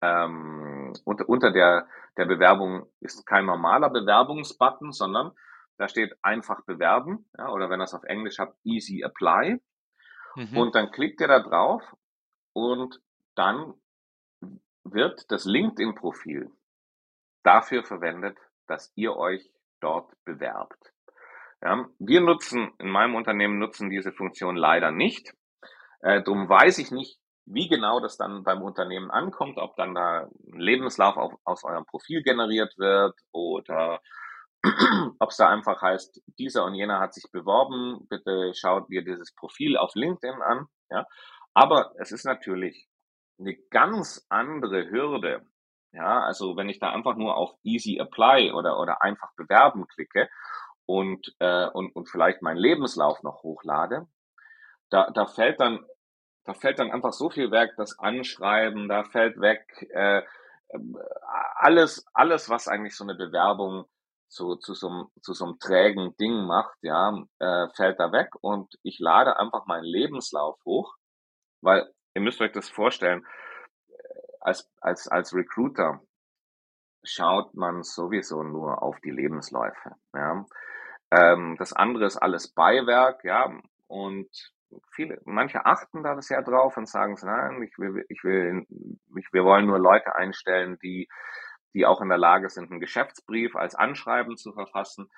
ähm, 0.00 0.94
unter, 1.04 1.28
unter 1.28 1.50
der, 1.52 1.86
der 2.16 2.24
Bewerbung 2.24 2.86
ist 3.00 3.26
kein 3.26 3.44
normaler 3.44 3.90
Bewerbungsbutton, 3.90 4.92
sondern 4.92 5.32
da 5.76 5.86
steht 5.86 6.16
einfach 6.22 6.64
bewerben, 6.64 7.28
ja, 7.36 7.50
oder 7.50 7.68
wenn 7.68 7.80
ihr 7.82 7.84
es 7.84 7.92
auf 7.92 8.04
Englisch 8.04 8.38
habt, 8.38 8.56
easy 8.64 9.04
apply. 9.04 9.60
Mhm. 10.34 10.56
Und 10.56 10.74
dann 10.74 10.90
klickt 10.92 11.20
ihr 11.20 11.28
da 11.28 11.40
drauf 11.40 11.82
und 12.54 13.02
dann 13.34 13.74
wird 14.82 15.30
das 15.30 15.44
LinkedIn-Profil 15.44 16.50
dafür 17.42 17.84
verwendet, 17.84 18.38
dass 18.66 18.90
ihr 18.94 19.14
euch 19.14 19.52
dort 19.80 20.12
bewerbt. 20.24 20.92
Ja, 21.62 21.88
wir 21.98 22.20
nutzen, 22.20 22.72
in 22.78 22.88
meinem 22.88 23.14
Unternehmen 23.16 23.58
nutzen 23.58 23.90
diese 23.90 24.12
Funktion 24.12 24.56
leider 24.56 24.92
nicht. 24.92 25.32
Äh, 26.00 26.22
darum 26.22 26.48
weiß 26.48 26.78
ich 26.78 26.92
nicht, 26.92 27.18
wie 27.46 27.68
genau 27.68 28.00
das 28.00 28.16
dann 28.16 28.44
beim 28.44 28.62
Unternehmen 28.62 29.10
ankommt, 29.10 29.58
ob 29.58 29.74
dann 29.76 29.94
da 29.94 30.28
ein 30.52 30.60
Lebenslauf 30.60 31.16
auf, 31.16 31.34
aus 31.44 31.64
eurem 31.64 31.86
Profil 31.86 32.22
generiert 32.22 32.74
wird 32.78 33.18
oder 33.32 34.00
ob 35.18 35.30
es 35.30 35.36
da 35.36 35.48
einfach 35.48 35.80
heißt, 35.80 36.20
dieser 36.38 36.64
und 36.64 36.74
jener 36.74 37.00
hat 37.00 37.14
sich 37.14 37.30
beworben, 37.32 38.06
bitte 38.08 38.52
schaut 38.54 38.88
dir 38.90 39.02
dieses 39.02 39.34
Profil 39.34 39.76
auf 39.76 39.94
LinkedIn 39.94 40.42
an. 40.42 40.66
Ja. 40.90 41.06
Aber 41.54 41.92
es 41.98 42.12
ist 42.12 42.24
natürlich 42.24 42.88
eine 43.38 43.56
ganz 43.70 44.26
andere 44.28 44.90
Hürde, 44.90 45.46
ja, 45.92 46.22
also 46.22 46.56
wenn 46.56 46.68
ich 46.68 46.78
da 46.78 46.90
einfach 46.90 47.16
nur 47.16 47.36
auf 47.36 47.54
Easy 47.62 47.98
Apply 47.98 48.52
oder, 48.52 48.78
oder 48.78 49.02
einfach 49.02 49.32
bewerben 49.36 49.86
klicke 49.88 50.28
und, 50.86 51.34
äh, 51.38 51.66
und, 51.68 51.94
und 51.94 52.08
vielleicht 52.08 52.42
meinen 52.42 52.58
Lebenslauf 52.58 53.22
noch 53.22 53.42
hochlade, 53.42 54.06
da, 54.90 55.10
da 55.10 55.26
fällt 55.26 55.60
dann, 55.60 55.84
da 56.44 56.54
fällt 56.54 56.78
dann 56.78 56.90
einfach 56.90 57.12
so 57.12 57.30
viel 57.30 57.50
weg, 57.50 57.72
das 57.76 57.98
Anschreiben, 57.98 58.88
da 58.88 59.04
fällt 59.04 59.40
weg, 59.40 59.64
äh, 59.90 60.22
alles, 61.56 62.06
alles, 62.12 62.50
was 62.50 62.68
eigentlich 62.68 62.96
so 62.96 63.04
eine 63.04 63.14
Bewerbung 63.14 63.86
zu, 64.28 64.56
zu, 64.56 64.74
so, 64.74 64.88
einem, 64.88 65.06
zu 65.22 65.32
so 65.32 65.46
einem 65.46 65.58
trägen 65.58 66.14
Ding 66.18 66.46
macht, 66.46 66.76
ja, 66.82 67.16
äh, 67.38 67.66
fällt 67.74 67.98
da 67.98 68.12
weg 68.12 68.28
und 68.40 68.78
ich 68.82 68.98
lade 68.98 69.38
einfach 69.38 69.66
meinen 69.66 69.84
Lebenslauf 69.84 70.58
hoch, 70.64 70.94
weil 71.62 71.90
ihr 72.14 72.22
müsst 72.22 72.40
euch 72.40 72.52
das 72.52 72.68
vorstellen, 72.68 73.26
als, 74.40 74.70
als, 74.80 75.08
als 75.08 75.34
Recruiter 75.34 76.00
schaut 77.04 77.54
man 77.54 77.82
sowieso 77.82 78.42
nur 78.42 78.82
auf 78.82 79.00
die 79.00 79.10
Lebensläufe. 79.10 79.94
Ja. 80.14 80.44
Ähm, 81.10 81.56
das 81.58 81.72
andere 81.72 82.06
ist 82.06 82.16
alles 82.16 82.48
Beiwerk, 82.48 83.24
ja, 83.24 83.50
und 83.86 84.28
viele, 84.90 85.20
manche 85.24 85.64
achten 85.64 86.02
da 86.02 86.20
sehr 86.20 86.42
drauf 86.42 86.76
und 86.76 86.88
sagen, 86.88 87.16
nein, 87.22 87.62
ich 87.62 87.78
will, 87.78 88.04
ich 88.08 88.22
will, 88.24 88.66
ich, 89.16 89.32
wir 89.32 89.44
wollen 89.44 89.66
nur 89.66 89.78
Leute 89.78 90.14
einstellen, 90.14 90.78
die, 90.82 91.08
die 91.74 91.86
auch 91.86 92.00
in 92.00 92.08
der 92.08 92.18
Lage 92.18 92.50
sind, 92.50 92.70
einen 92.70 92.80
Geschäftsbrief 92.80 93.56
als 93.56 93.74
Anschreiben 93.74 94.36
zu 94.36 94.52
verfassen. 94.52 95.10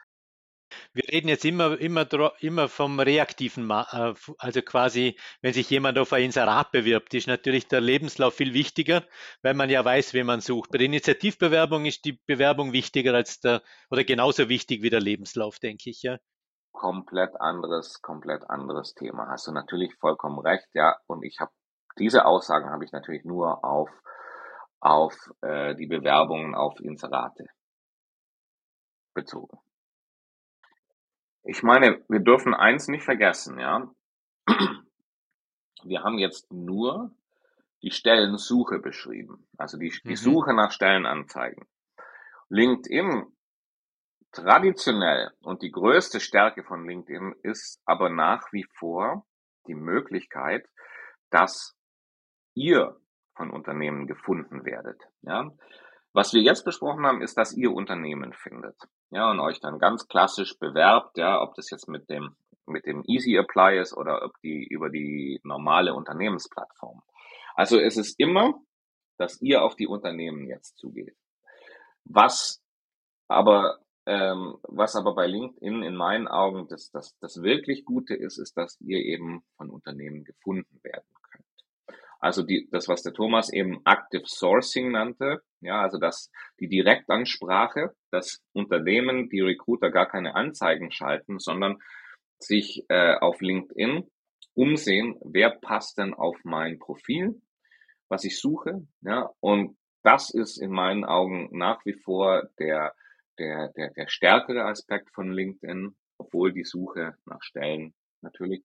Wir 0.92 1.04
reden 1.12 1.28
jetzt 1.28 1.44
immer, 1.44 1.78
immer, 1.78 2.06
immer 2.40 2.68
vom 2.68 3.00
reaktiven, 3.00 3.70
äh, 3.70 4.14
also 4.38 4.62
quasi, 4.62 5.18
wenn 5.42 5.52
sich 5.52 5.70
jemand 5.70 5.98
auf 5.98 6.12
ein 6.12 6.24
Inserat 6.24 6.72
bewirbt, 6.72 7.14
ist 7.14 7.26
natürlich 7.26 7.68
der 7.68 7.80
Lebenslauf 7.80 8.34
viel 8.34 8.54
wichtiger, 8.54 9.04
weil 9.42 9.54
man 9.54 9.70
ja 9.70 9.84
weiß, 9.84 10.14
wen 10.14 10.26
man 10.26 10.40
sucht. 10.40 10.70
Bei 10.70 10.78
der 10.78 10.86
Initiativbewerbung 10.86 11.84
ist 11.86 12.04
die 12.04 12.20
Bewerbung 12.26 12.72
wichtiger 12.72 13.14
als 13.14 13.40
der, 13.40 13.62
oder 13.90 14.04
genauso 14.04 14.48
wichtig 14.48 14.82
wie 14.82 14.90
der 14.90 15.00
Lebenslauf, 15.00 15.58
denke 15.58 15.90
ich, 15.90 16.02
ja. 16.02 16.18
Komplett 16.72 17.40
anderes, 17.40 18.00
komplett 18.00 18.48
anderes 18.48 18.94
Thema. 18.94 19.26
Hast 19.28 19.46
du 19.46 19.52
natürlich 19.52 19.94
vollkommen 19.96 20.38
recht, 20.38 20.68
ja. 20.72 20.96
Und 21.06 21.24
ich 21.24 21.40
habe 21.40 21.50
diese 21.98 22.24
Aussagen 22.24 22.70
habe 22.70 22.84
ich 22.84 22.92
natürlich 22.92 23.24
nur 23.24 23.64
auf 23.64 23.90
auf 24.80 25.14
äh, 25.42 25.74
die 25.74 25.86
Bewerbungen 25.86 26.54
auf 26.54 26.80
Inserate 26.80 27.46
bezogen. 29.14 29.58
Ich 31.42 31.62
meine, 31.62 32.04
wir 32.08 32.20
dürfen 32.20 32.54
eins 32.54 32.88
nicht 32.88 33.04
vergessen, 33.04 33.58
ja. 33.58 33.90
Wir 35.82 36.02
haben 36.02 36.18
jetzt 36.18 36.52
nur 36.52 37.14
die 37.82 37.90
Stellensuche 37.90 38.78
beschrieben, 38.78 39.48
also 39.56 39.78
die, 39.78 39.90
die 40.04 40.10
mhm. 40.10 40.16
Suche 40.16 40.54
nach 40.54 40.72
Stellenanzeigen. 40.72 41.66
LinkedIn 42.50 43.26
traditionell 44.32 45.30
und 45.40 45.62
die 45.62 45.70
größte 45.70 46.20
Stärke 46.20 46.62
von 46.62 46.86
LinkedIn 46.86 47.34
ist 47.42 47.80
aber 47.84 48.10
nach 48.10 48.52
wie 48.52 48.66
vor 48.74 49.26
die 49.66 49.74
Möglichkeit, 49.74 50.68
dass 51.30 51.76
ihr 52.54 53.00
von 53.34 53.50
Unternehmen 53.50 54.06
gefunden 54.06 54.64
werdet. 54.64 55.02
Ja? 55.22 55.50
Was 56.12 56.34
wir 56.34 56.42
jetzt 56.42 56.64
besprochen 56.64 57.06
haben, 57.06 57.22
ist, 57.22 57.36
dass 57.36 57.56
ihr 57.56 57.72
Unternehmen 57.72 58.32
findet. 58.32 58.76
Ja, 59.10 59.30
und 59.30 59.38
euch 59.38 59.60
dann 59.60 59.78
ganz 59.78 60.08
klassisch 60.08 60.58
bewerbt, 60.58 61.16
ja, 61.16 61.40
ob 61.40 61.54
das 61.54 61.70
jetzt 61.70 61.88
mit 61.88 62.10
dem, 62.10 62.34
mit 62.66 62.84
dem 62.86 63.04
Easy 63.06 63.36
Apply 63.36 63.78
ist 63.78 63.96
oder 63.96 64.24
ob 64.24 64.32
die 64.42 64.66
über 64.66 64.90
die 64.90 65.40
normale 65.44 65.94
Unternehmensplattform. 65.94 67.02
Also 67.54 67.78
es 67.78 67.96
ist 67.96 68.18
immer, 68.18 68.54
dass 69.18 69.40
ihr 69.40 69.62
auf 69.62 69.76
die 69.76 69.86
Unternehmen 69.86 70.46
jetzt 70.46 70.78
zugeht. 70.78 71.16
Was 72.04 72.60
aber, 73.28 73.78
ähm, 74.06 74.56
was 74.62 74.96
aber 74.96 75.14
bei 75.14 75.26
LinkedIn 75.26 75.82
in 75.84 75.94
meinen 75.94 76.26
Augen 76.26 76.66
das, 76.68 76.90
das, 76.90 77.16
das 77.20 77.42
wirklich 77.42 77.84
Gute 77.84 78.14
ist, 78.14 78.38
ist, 78.38 78.56
dass 78.56 78.80
ihr 78.80 78.98
eben 78.98 79.44
von 79.56 79.70
Unternehmen 79.70 80.24
gefunden 80.24 80.80
werden 80.82 81.06
also 82.20 82.42
die, 82.42 82.68
das, 82.70 82.86
was 82.86 83.02
der 83.02 83.14
Thomas 83.14 83.50
eben 83.52 83.80
Active 83.86 84.24
Sourcing 84.26 84.92
nannte, 84.92 85.42
ja, 85.60 85.80
also 85.80 85.98
dass 85.98 86.30
die 86.60 86.68
Direktansprache, 86.68 87.94
dass 88.10 88.42
Unternehmen, 88.52 89.30
die 89.30 89.40
Recruiter 89.40 89.90
gar 89.90 90.06
keine 90.06 90.34
Anzeigen 90.34 90.90
schalten, 90.92 91.38
sondern 91.38 91.78
sich 92.38 92.84
äh, 92.88 93.14
auf 93.16 93.40
LinkedIn 93.40 94.06
umsehen, 94.54 95.18
wer 95.24 95.50
passt 95.50 95.98
denn 95.98 96.12
auf 96.12 96.36
mein 96.44 96.78
Profil, 96.78 97.40
was 98.08 98.24
ich 98.24 98.38
suche, 98.38 98.86
ja, 99.00 99.30
und 99.40 99.78
das 100.02 100.30
ist 100.30 100.58
in 100.58 100.70
meinen 100.70 101.04
Augen 101.04 101.48
nach 101.52 101.84
wie 101.84 101.94
vor 101.94 102.48
der, 102.58 102.94
der, 103.38 103.68
der, 103.68 103.90
der 103.90 104.08
stärkere 104.08 104.64
Aspekt 104.64 105.10
von 105.14 105.30
LinkedIn, 105.32 105.94
obwohl 106.18 106.52
die 106.52 106.64
Suche 106.64 107.14
nach 107.24 107.42
Stellen 107.42 107.94
natürlich 108.22 108.62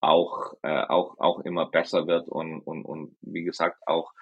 auch, 0.00 0.54
äh, 0.62 0.84
auch, 0.86 1.18
auch 1.18 1.40
immer 1.40 1.66
besser 1.70 2.06
wird 2.06 2.28
und, 2.28 2.60
und, 2.60 2.84
und 2.84 3.16
wie 3.20 3.44
gesagt 3.44 3.86
auch 3.86 4.12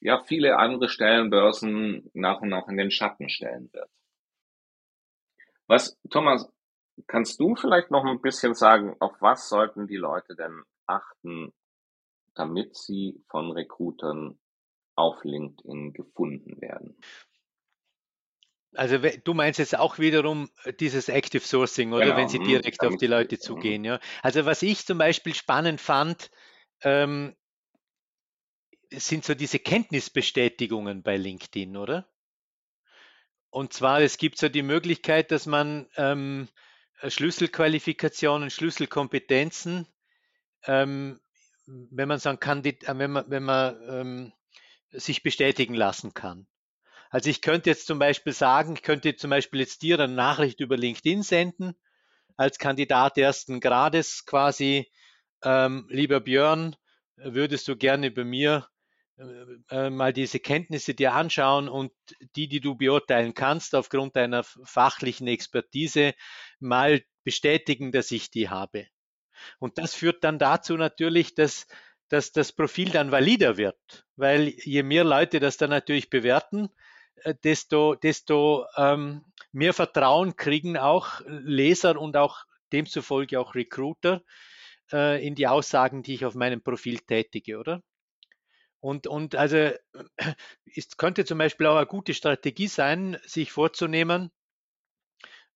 ja, 0.00 0.22
viele 0.24 0.56
andere 0.56 0.88
Stellenbörsen 0.88 2.10
nach 2.14 2.40
und 2.40 2.48
nach 2.48 2.68
in 2.68 2.76
den 2.76 2.90
Schatten 2.90 3.28
stellen 3.28 3.70
wird. 3.72 3.90
Was, 5.66 5.98
Thomas, 6.10 6.50
kannst 7.06 7.38
du 7.38 7.54
vielleicht 7.54 7.90
noch 7.90 8.04
ein 8.04 8.20
bisschen 8.20 8.54
sagen, 8.54 8.96
auf 8.98 9.20
was 9.20 9.48
sollten 9.48 9.86
die 9.86 9.96
Leute 9.96 10.34
denn 10.34 10.64
achten, 10.86 11.52
damit 12.34 12.76
sie 12.76 13.22
von 13.28 13.52
Recruitern 13.52 14.38
auf 14.96 15.22
LinkedIn 15.22 15.92
gefunden 15.92 16.60
werden? 16.60 16.96
Also 18.74 18.98
du 18.98 19.34
meinst 19.34 19.58
jetzt 19.58 19.76
auch 19.76 19.98
wiederum 19.98 20.48
äh, 20.64 20.72
dieses 20.72 21.08
Active 21.08 21.42
Sourcing, 21.42 21.92
oder 21.92 22.04
genau. 22.04 22.16
wenn 22.16 22.28
sie 22.28 22.38
mhm. 22.38 22.44
direkt 22.44 22.80
auf 22.82 22.96
die 22.96 23.06
Leute 23.06 23.38
zugehen, 23.38 23.84
ja. 23.84 23.98
Also 24.22 24.46
was 24.46 24.62
ich 24.62 24.86
zum 24.86 24.98
Beispiel 24.98 25.34
spannend 25.34 25.80
fand, 25.80 26.30
ähm, 26.82 27.34
sind 28.92 29.24
so 29.24 29.34
diese 29.34 29.58
Kenntnisbestätigungen 29.58 31.02
bei 31.02 31.16
LinkedIn, 31.16 31.76
oder? 31.76 32.08
Und 33.50 33.72
zwar, 33.72 34.00
es 34.00 34.16
gibt 34.16 34.38
so 34.38 34.48
die 34.48 34.62
Möglichkeit, 34.62 35.32
dass 35.32 35.46
man 35.46 35.88
ähm, 35.96 36.48
Schlüsselqualifikationen, 37.06 38.50
Schlüsselkompetenzen, 38.50 39.86
ähm, 40.66 41.20
wenn 41.66 42.08
man 42.08 42.18
sagen 42.18 42.40
kann, 42.40 42.64
äh, 42.64 42.76
wenn 42.86 43.10
man, 43.10 43.24
wenn 43.28 43.42
man 43.42 43.76
ähm, 43.88 44.32
sich 44.92 45.22
bestätigen 45.22 45.74
lassen 45.74 46.14
kann. 46.14 46.46
Also 47.10 47.28
ich 47.28 47.42
könnte 47.42 47.70
jetzt 47.70 47.86
zum 47.86 47.98
Beispiel 47.98 48.32
sagen, 48.32 48.74
ich 48.74 48.82
könnte 48.82 49.16
zum 49.16 49.30
Beispiel 49.30 49.60
jetzt 49.60 49.82
dir 49.82 49.98
eine 49.98 50.12
Nachricht 50.12 50.60
über 50.60 50.76
LinkedIn 50.76 51.22
senden, 51.22 51.74
als 52.36 52.58
Kandidat 52.58 53.18
ersten 53.18 53.60
Grades 53.60 54.24
quasi, 54.24 54.90
ähm, 55.42 55.86
lieber 55.90 56.20
Björn, 56.20 56.76
würdest 57.16 57.68
du 57.68 57.76
gerne 57.76 58.10
bei 58.10 58.24
mir 58.24 58.68
äh, 59.18 59.86
äh, 59.86 59.90
mal 59.90 60.12
diese 60.12 60.38
Kenntnisse 60.38 60.94
dir 60.94 61.12
anschauen 61.12 61.68
und 61.68 61.92
die, 62.36 62.48
die 62.48 62.60
du 62.60 62.76
beurteilen 62.76 63.34
kannst, 63.34 63.74
aufgrund 63.74 64.16
deiner 64.16 64.44
fachlichen 64.44 65.26
Expertise, 65.26 66.14
mal 66.60 67.02
bestätigen, 67.24 67.92
dass 67.92 68.10
ich 68.12 68.30
die 68.30 68.48
habe. 68.48 68.86
Und 69.58 69.78
das 69.78 69.94
führt 69.94 70.22
dann 70.22 70.38
dazu 70.38 70.76
natürlich, 70.76 71.34
dass, 71.34 71.66
dass 72.08 72.32
das 72.32 72.52
Profil 72.52 72.90
dann 72.90 73.10
valider 73.10 73.56
wird, 73.56 74.06
weil 74.16 74.54
je 74.64 74.82
mehr 74.82 75.04
Leute 75.04 75.40
das 75.40 75.56
dann 75.56 75.70
natürlich 75.70 76.08
bewerten, 76.08 76.70
desto, 77.44 77.94
desto 77.94 78.66
ähm, 78.76 79.24
mehr 79.52 79.74
Vertrauen 79.74 80.36
kriegen 80.36 80.76
auch 80.76 81.20
Leser 81.26 82.00
und 82.00 82.16
auch 82.16 82.44
demzufolge 82.72 83.40
auch 83.40 83.54
Recruiter 83.54 84.22
äh, 84.92 85.24
in 85.26 85.34
die 85.34 85.46
Aussagen, 85.46 86.02
die 86.02 86.14
ich 86.14 86.24
auf 86.24 86.34
meinem 86.34 86.62
Profil 86.62 87.00
tätige, 87.00 87.58
oder? 87.58 87.82
Und, 88.80 89.06
und 89.06 89.34
also 89.34 89.72
es 90.74 90.96
könnte 90.96 91.24
zum 91.24 91.38
Beispiel 91.38 91.66
auch 91.66 91.76
eine 91.76 91.86
gute 91.86 92.14
Strategie 92.14 92.68
sein, 92.68 93.18
sich 93.24 93.52
vorzunehmen, 93.52 94.30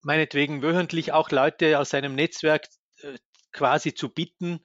meinetwegen 0.02 0.62
wöchentlich 0.62 1.12
auch 1.12 1.30
Leute 1.30 1.78
aus 1.78 1.90
seinem 1.90 2.14
Netzwerk 2.14 2.68
äh, 2.98 3.16
quasi 3.52 3.94
zu 3.94 4.10
bitten, 4.10 4.64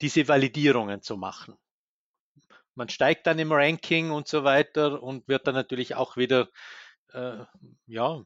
diese 0.00 0.26
Validierungen 0.26 1.02
zu 1.02 1.16
machen. 1.16 1.56
Man 2.74 2.88
steigt 2.88 3.26
dann 3.26 3.38
im 3.38 3.52
Ranking 3.52 4.10
und 4.10 4.28
so 4.28 4.44
weiter 4.44 5.02
und 5.02 5.28
wird 5.28 5.46
dann 5.46 5.54
natürlich 5.54 5.94
auch 5.94 6.16
wieder 6.16 6.48
äh, 7.12 7.44
ja, 7.86 8.22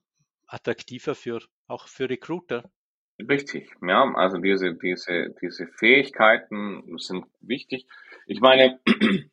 attraktiver 0.46 1.14
für 1.14 1.40
auch 1.66 1.88
für 1.88 2.08
Recruiter. 2.08 2.70
Richtig, 3.18 3.70
ja, 3.80 4.12
also 4.14 4.38
diese, 4.38 4.74
diese, 4.74 5.34
diese 5.40 5.68
Fähigkeiten 5.68 6.98
sind 6.98 7.26
wichtig. 7.40 7.86
Ich 8.26 8.40
meine, 8.40 8.80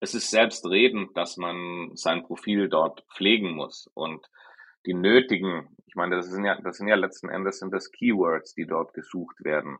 es 0.00 0.14
ist 0.14 0.30
selbstredend, 0.30 1.16
dass 1.16 1.38
man 1.38 1.92
sein 1.94 2.22
Profil 2.22 2.68
dort 2.68 3.04
pflegen 3.14 3.52
muss 3.52 3.90
und 3.94 4.26
die 4.84 4.94
nötigen, 4.94 5.74
ich 5.86 5.94
meine, 5.94 6.16
das 6.16 6.30
sind 6.30 6.44
ja, 6.44 6.60
das 6.60 6.76
sind 6.76 6.88
ja 6.88 6.96
letzten 6.96 7.30
Endes 7.30 7.58
sind 7.58 7.72
das 7.72 7.90
Keywords, 7.90 8.54
die 8.54 8.66
dort 8.66 8.92
gesucht 8.92 9.42
werden. 9.42 9.78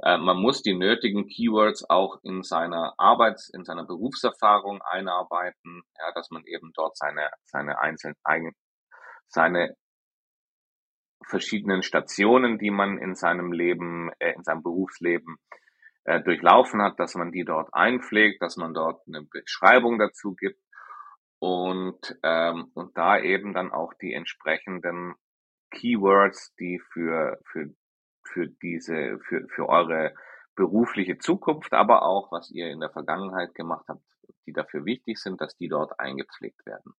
Äh, 0.00 0.18
man 0.18 0.38
muss 0.38 0.62
die 0.62 0.74
nötigen 0.74 1.26
Keywords 1.26 1.88
auch 1.88 2.18
in 2.22 2.42
seiner 2.42 2.94
Arbeits-, 2.98 3.50
in 3.50 3.64
seiner 3.64 3.84
Berufserfahrung 3.84 4.80
einarbeiten, 4.82 5.82
ja, 5.98 6.12
dass 6.14 6.30
man 6.30 6.44
eben 6.44 6.72
dort 6.74 6.96
seine, 6.96 7.30
seine 7.46 7.80
einzelnen, 7.80 8.16
seine 9.28 9.74
verschiedenen 11.26 11.82
Stationen, 11.82 12.58
die 12.58 12.70
man 12.70 12.98
in 12.98 13.14
seinem 13.14 13.52
Leben, 13.52 14.10
äh, 14.18 14.32
in 14.32 14.44
seinem 14.44 14.62
Berufsleben 14.62 15.36
äh, 16.04 16.22
durchlaufen 16.22 16.80
hat, 16.80 16.98
dass 16.98 17.14
man 17.14 17.32
die 17.32 17.44
dort 17.44 17.68
einpflegt, 17.72 18.40
dass 18.40 18.56
man 18.56 18.72
dort 18.72 19.06
eine 19.06 19.22
Beschreibung 19.22 19.98
dazu 19.98 20.34
gibt 20.34 20.60
und, 21.40 22.18
ähm, 22.22 22.70
und 22.74 22.96
da 22.96 23.18
eben 23.18 23.52
dann 23.52 23.72
auch 23.72 23.92
die 23.94 24.12
entsprechenden 24.12 25.14
Keywords, 25.70 26.54
die 26.56 26.80
für, 26.92 27.38
für, 27.50 27.74
für 28.32 28.46
diese, 28.46 29.18
für, 29.28 29.46
für 29.48 29.68
eure 29.68 30.14
berufliche 30.54 31.18
Zukunft, 31.18 31.72
aber 31.72 32.02
auch 32.02 32.32
was 32.32 32.50
ihr 32.50 32.68
in 32.68 32.80
der 32.80 32.90
Vergangenheit 32.90 33.54
gemacht 33.54 33.86
habt, 33.88 34.02
die 34.46 34.52
dafür 34.52 34.84
wichtig 34.84 35.18
sind, 35.18 35.40
dass 35.40 35.56
die 35.56 35.68
dort 35.68 35.98
eingepflegt 36.00 36.66
werden. 36.66 36.94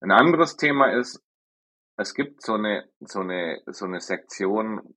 Ein 0.00 0.10
anderes 0.10 0.56
Thema 0.56 0.92
ist, 0.92 1.22
es 1.96 2.14
gibt 2.14 2.42
so 2.42 2.54
eine, 2.54 2.88
so 3.00 3.20
eine, 3.20 3.60
so 3.66 3.84
eine 3.84 4.00
Sektion, 4.00 4.96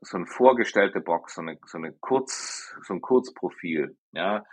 so 0.00 0.16
eine 0.16 0.26
vorgestellte 0.26 1.00
Box, 1.00 1.34
so 1.34 1.42
eine, 1.42 1.58
so 1.66 1.78
eine 1.78 1.92
Kurz, 1.92 2.74
so 2.86 2.94
ein 2.94 3.00
Kurzprofil, 3.00 3.96
ja, 4.12 4.44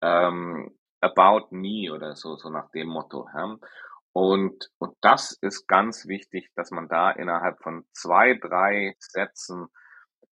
ähm, 0.00 0.76
about 1.00 1.48
me 1.50 1.92
oder 1.92 2.16
so, 2.16 2.36
so 2.36 2.50
nach 2.50 2.70
dem 2.70 2.88
Motto, 2.88 3.28
ja. 3.34 3.56
Und, 4.16 4.70
und 4.78 4.96
das 5.02 5.36
ist 5.42 5.66
ganz 5.66 6.06
wichtig, 6.06 6.50
dass 6.54 6.70
man 6.70 6.88
da 6.88 7.10
innerhalb 7.10 7.62
von 7.62 7.84
zwei, 7.92 8.32
drei 8.32 8.96
Sätzen 8.98 9.66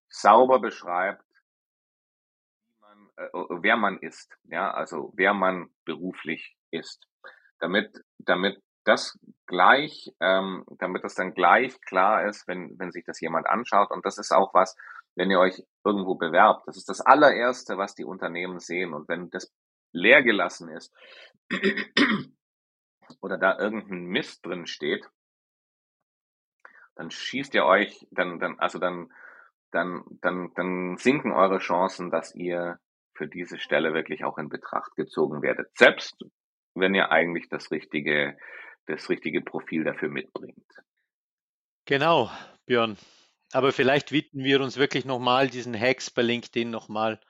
sauber 0.08 0.58
beschreibt, 0.58 1.22
man, 2.80 3.10
äh, 3.18 3.28
wer 3.60 3.76
man 3.76 3.98
ist, 3.98 4.34
ja, 4.44 4.70
also 4.70 5.12
wer 5.16 5.34
man 5.34 5.68
beruflich 5.84 6.56
ist, 6.70 7.06
damit, 7.58 7.92
damit 8.16 8.58
das 8.84 9.18
gleich, 9.44 10.14
ähm, 10.18 10.64
damit 10.78 11.04
das 11.04 11.14
dann 11.14 11.34
gleich 11.34 11.78
klar 11.82 12.26
ist, 12.26 12.48
wenn, 12.48 12.78
wenn 12.78 12.90
sich 12.90 13.04
das 13.04 13.20
jemand 13.20 13.46
anschaut. 13.46 13.90
Und 13.90 14.06
das 14.06 14.16
ist 14.16 14.32
auch 14.32 14.54
was, 14.54 14.74
wenn 15.14 15.30
ihr 15.30 15.40
euch 15.40 15.62
irgendwo 15.84 16.14
bewerbt. 16.14 16.66
Das 16.66 16.78
ist 16.78 16.88
das 16.88 17.02
allererste, 17.02 17.76
was 17.76 17.94
die 17.94 18.06
Unternehmen 18.06 18.60
sehen. 18.60 18.94
Und 18.94 19.10
wenn 19.10 19.28
das 19.28 19.52
leer 19.92 20.22
gelassen 20.22 20.70
ist 20.70 20.90
oder 23.20 23.38
da 23.38 23.58
irgendein 23.58 24.04
Mist 24.04 24.44
drin 24.44 24.66
steht, 24.66 25.08
dann 26.94 27.10
schießt 27.10 27.54
ihr 27.54 27.64
euch, 27.64 28.06
dann, 28.10 28.38
dann, 28.38 28.58
also 28.58 28.78
dann, 28.78 29.12
dann, 29.70 30.04
dann, 30.20 30.52
dann 30.54 30.96
sinken 30.96 31.32
eure 31.32 31.58
Chancen, 31.58 32.10
dass 32.10 32.34
ihr 32.34 32.78
für 33.14 33.28
diese 33.28 33.58
Stelle 33.58 33.94
wirklich 33.94 34.24
auch 34.24 34.38
in 34.38 34.48
Betracht 34.48 34.94
gezogen 34.96 35.42
werdet. 35.42 35.76
Selbst 35.76 36.16
wenn 36.74 36.94
ihr 36.94 37.10
eigentlich 37.10 37.48
das 37.48 37.70
richtige 37.70 38.36
das 38.86 39.08
richtige 39.08 39.40
Profil 39.40 39.84
dafür 39.84 40.08
mitbringt. 40.08 40.56
Genau, 41.86 42.30
Björn. 42.66 42.96
Aber 43.52 43.72
vielleicht 43.72 44.12
widmen 44.12 44.44
wir 44.44 44.60
uns 44.60 44.76
wirklich 44.76 45.04
nochmal 45.04 45.48
diesen 45.48 45.78
Hacks 45.78 46.10
bei 46.10 46.22
LinkedIn 46.22 46.70
nochmal, 46.70 47.20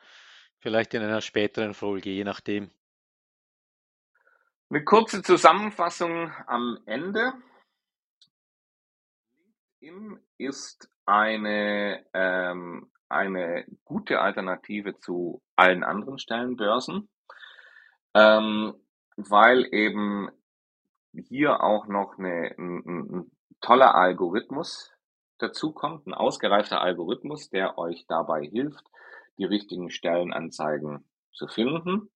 vielleicht 0.58 0.94
in 0.94 1.02
einer 1.02 1.20
späteren 1.20 1.74
Folge, 1.74 2.10
je 2.10 2.24
nachdem. 2.24 2.70
Eine 4.70 4.84
kurze 4.84 5.22
Zusammenfassung 5.22 6.32
am 6.46 6.78
Ende. 6.86 7.34
LinkedIn 9.84 10.18
ist 10.38 10.88
eine, 11.06 12.04
ähm, 12.12 12.90
eine 13.08 13.66
gute 13.84 14.20
Alternative 14.20 14.98
zu 14.98 15.42
allen 15.56 15.84
anderen 15.84 16.18
Stellenbörsen, 16.18 17.08
ähm, 18.14 18.74
weil 19.16 19.66
eben 19.72 20.30
hier 21.12 21.62
auch 21.62 21.86
noch 21.86 22.18
eine, 22.18 22.54
ein, 22.58 22.82
ein 22.86 23.30
toller 23.60 23.94
Algorithmus 23.94 24.92
dazu 25.38 25.72
kommt, 25.72 26.06
ein 26.06 26.14
ausgereifter 26.14 26.80
Algorithmus, 26.80 27.50
der 27.50 27.78
euch 27.78 28.06
dabei 28.08 28.46
hilft, 28.46 28.84
die 29.38 29.44
richtigen 29.44 29.90
Stellenanzeigen 29.90 31.04
zu 31.32 31.46
finden. 31.48 32.10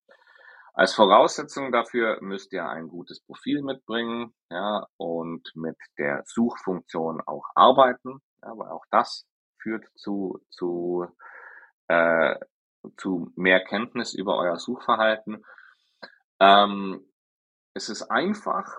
Als 0.79 0.95
Voraussetzung 0.95 1.73
dafür 1.73 2.19
müsst 2.21 2.53
ihr 2.53 2.69
ein 2.69 2.87
gutes 2.87 3.19
Profil 3.19 3.63
mitbringen, 3.63 4.33
ja, 4.49 4.87
und 4.97 5.51
mit 5.57 5.77
der 5.99 6.23
Suchfunktion 6.25 7.21
auch 7.21 7.47
arbeiten, 7.57 8.23
ja, 8.45 8.57
weil 8.57 8.69
auch 8.69 8.85
das 8.93 9.27
führt 9.61 9.87
zu, 9.97 10.41
zu, 10.51 11.09
äh, 11.89 12.37
zu 12.97 13.33
mehr 13.35 13.65
Kenntnis 13.65 14.15
über 14.15 14.37
euer 14.37 14.57
Suchverhalten. 14.57 15.45
Ähm, 16.39 17.05
es 17.75 17.89
ist 17.89 18.03
einfach, 18.05 18.73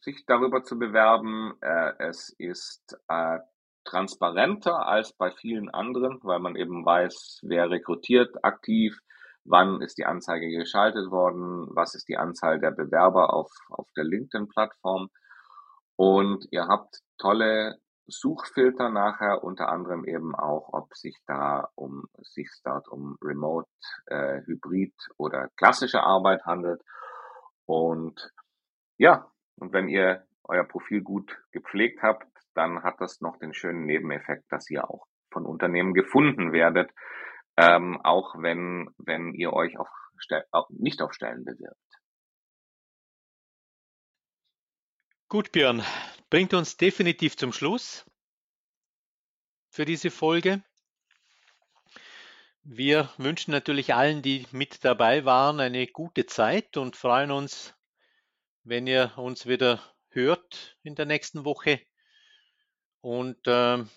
sich 0.00 0.24
darüber 0.24 0.64
zu 0.64 0.78
bewerben. 0.78 1.58
Äh, 1.60 1.92
es 1.98 2.34
ist 2.38 2.98
äh, 3.08 3.40
transparenter 3.84 4.86
als 4.86 5.12
bei 5.12 5.30
vielen 5.30 5.68
anderen, 5.68 6.20
weil 6.22 6.38
man 6.38 6.56
eben 6.56 6.86
weiß, 6.86 7.40
wer 7.42 7.68
rekrutiert 7.68 8.42
aktiv, 8.42 8.98
wann 9.44 9.82
ist 9.82 9.98
die 9.98 10.06
Anzeige 10.06 10.48
geschaltet 10.48 11.10
worden, 11.10 11.68
was 11.74 11.94
ist 11.94 12.08
die 12.08 12.16
Anzahl 12.16 12.58
der 12.60 12.70
Bewerber 12.70 13.32
auf, 13.32 13.50
auf 13.70 13.88
der 13.96 14.04
LinkedIn-Plattform. 14.04 15.08
Und 15.96 16.46
ihr 16.50 16.66
habt 16.66 17.00
tolle 17.18 17.78
Suchfilter 18.06 18.90
nachher, 18.90 19.44
unter 19.44 19.68
anderem 19.68 20.04
eben 20.04 20.34
auch, 20.34 20.72
ob 20.72 20.94
sich 20.94 21.16
da 21.26 21.68
um 21.74 22.04
sich 22.20 22.50
dort 22.64 22.88
um 22.88 23.16
Remote, 23.22 23.68
äh, 24.06 24.42
Hybrid 24.42 24.94
oder 25.16 25.48
klassische 25.56 26.02
Arbeit 26.02 26.44
handelt. 26.44 26.82
Und 27.66 28.30
ja, 28.98 29.30
und 29.56 29.72
wenn 29.72 29.88
ihr 29.88 30.26
euer 30.44 30.64
Profil 30.64 31.02
gut 31.02 31.38
gepflegt 31.52 32.02
habt, 32.02 32.26
dann 32.54 32.82
hat 32.82 33.00
das 33.00 33.20
noch 33.20 33.38
den 33.38 33.54
schönen 33.54 33.86
Nebeneffekt, 33.86 34.44
dass 34.50 34.68
ihr 34.70 34.88
auch 34.88 35.06
von 35.32 35.46
Unternehmen 35.46 35.94
gefunden 35.94 36.52
werdet, 36.52 36.90
ähm, 37.56 38.00
auch 38.02 38.34
wenn, 38.36 38.94
wenn 38.98 39.34
ihr 39.34 39.52
euch 39.52 39.78
auf 39.78 39.88
auch 40.52 40.70
nicht 40.70 41.02
auf 41.02 41.12
Stellen 41.12 41.44
bewirbt. 41.44 41.76
Gut, 45.28 45.52
Björn, 45.52 45.82
bringt 46.30 46.54
uns 46.54 46.76
definitiv 46.76 47.36
zum 47.36 47.52
Schluss 47.52 48.08
für 49.70 49.84
diese 49.84 50.10
Folge. 50.10 50.62
Wir 52.62 53.10
wünschen 53.18 53.50
natürlich 53.50 53.92
allen, 53.92 54.22
die 54.22 54.46
mit 54.52 54.84
dabei 54.84 55.24
waren, 55.24 55.60
eine 55.60 55.86
gute 55.86 56.26
Zeit 56.26 56.76
und 56.76 56.96
freuen 56.96 57.30
uns 57.30 57.74
wenn 58.64 58.86
ihr 58.86 59.12
uns 59.16 59.46
wieder 59.46 59.80
hört 60.08 60.76
in 60.82 60.94
der 60.94 61.04
nächsten 61.04 61.44
Woche. 61.44 61.80
Und 63.00 63.38
ähm, 63.46 63.90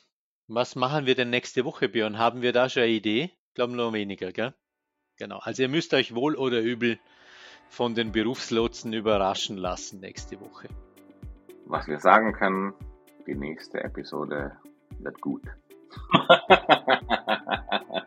was 0.48 0.76
machen 0.76 1.06
wir 1.06 1.16
denn 1.16 1.30
nächste 1.30 1.66
Woche, 1.66 1.90
Björn? 1.90 2.18
Haben 2.18 2.42
wir 2.42 2.52
da 2.52 2.70
schon 2.70 2.84
eine 2.84 2.92
Idee? 2.92 3.32
Ich 3.58 3.60
glaube 3.60 3.76
nur 3.76 3.92
weniger, 3.92 4.32
gell? 4.32 4.54
Genau. 5.18 5.40
Also 5.40 5.64
ihr 5.64 5.68
müsst 5.68 5.92
euch 5.96 6.14
wohl 6.14 6.36
oder 6.36 6.62
übel 6.62 7.00
von 7.70 7.96
den 7.96 8.12
Berufslotsen 8.12 8.94
überraschen 8.94 9.58
lassen 9.58 10.00
nächste 10.00 10.40
Woche. 10.40 10.68
Was 11.66 11.88
wir 11.88 11.98
sagen 12.00 12.34
können, 12.34 12.76
die 13.26 13.34
nächste 13.34 13.84
Episode 13.84 14.56
wird 15.00 15.20
gut. 15.22 15.42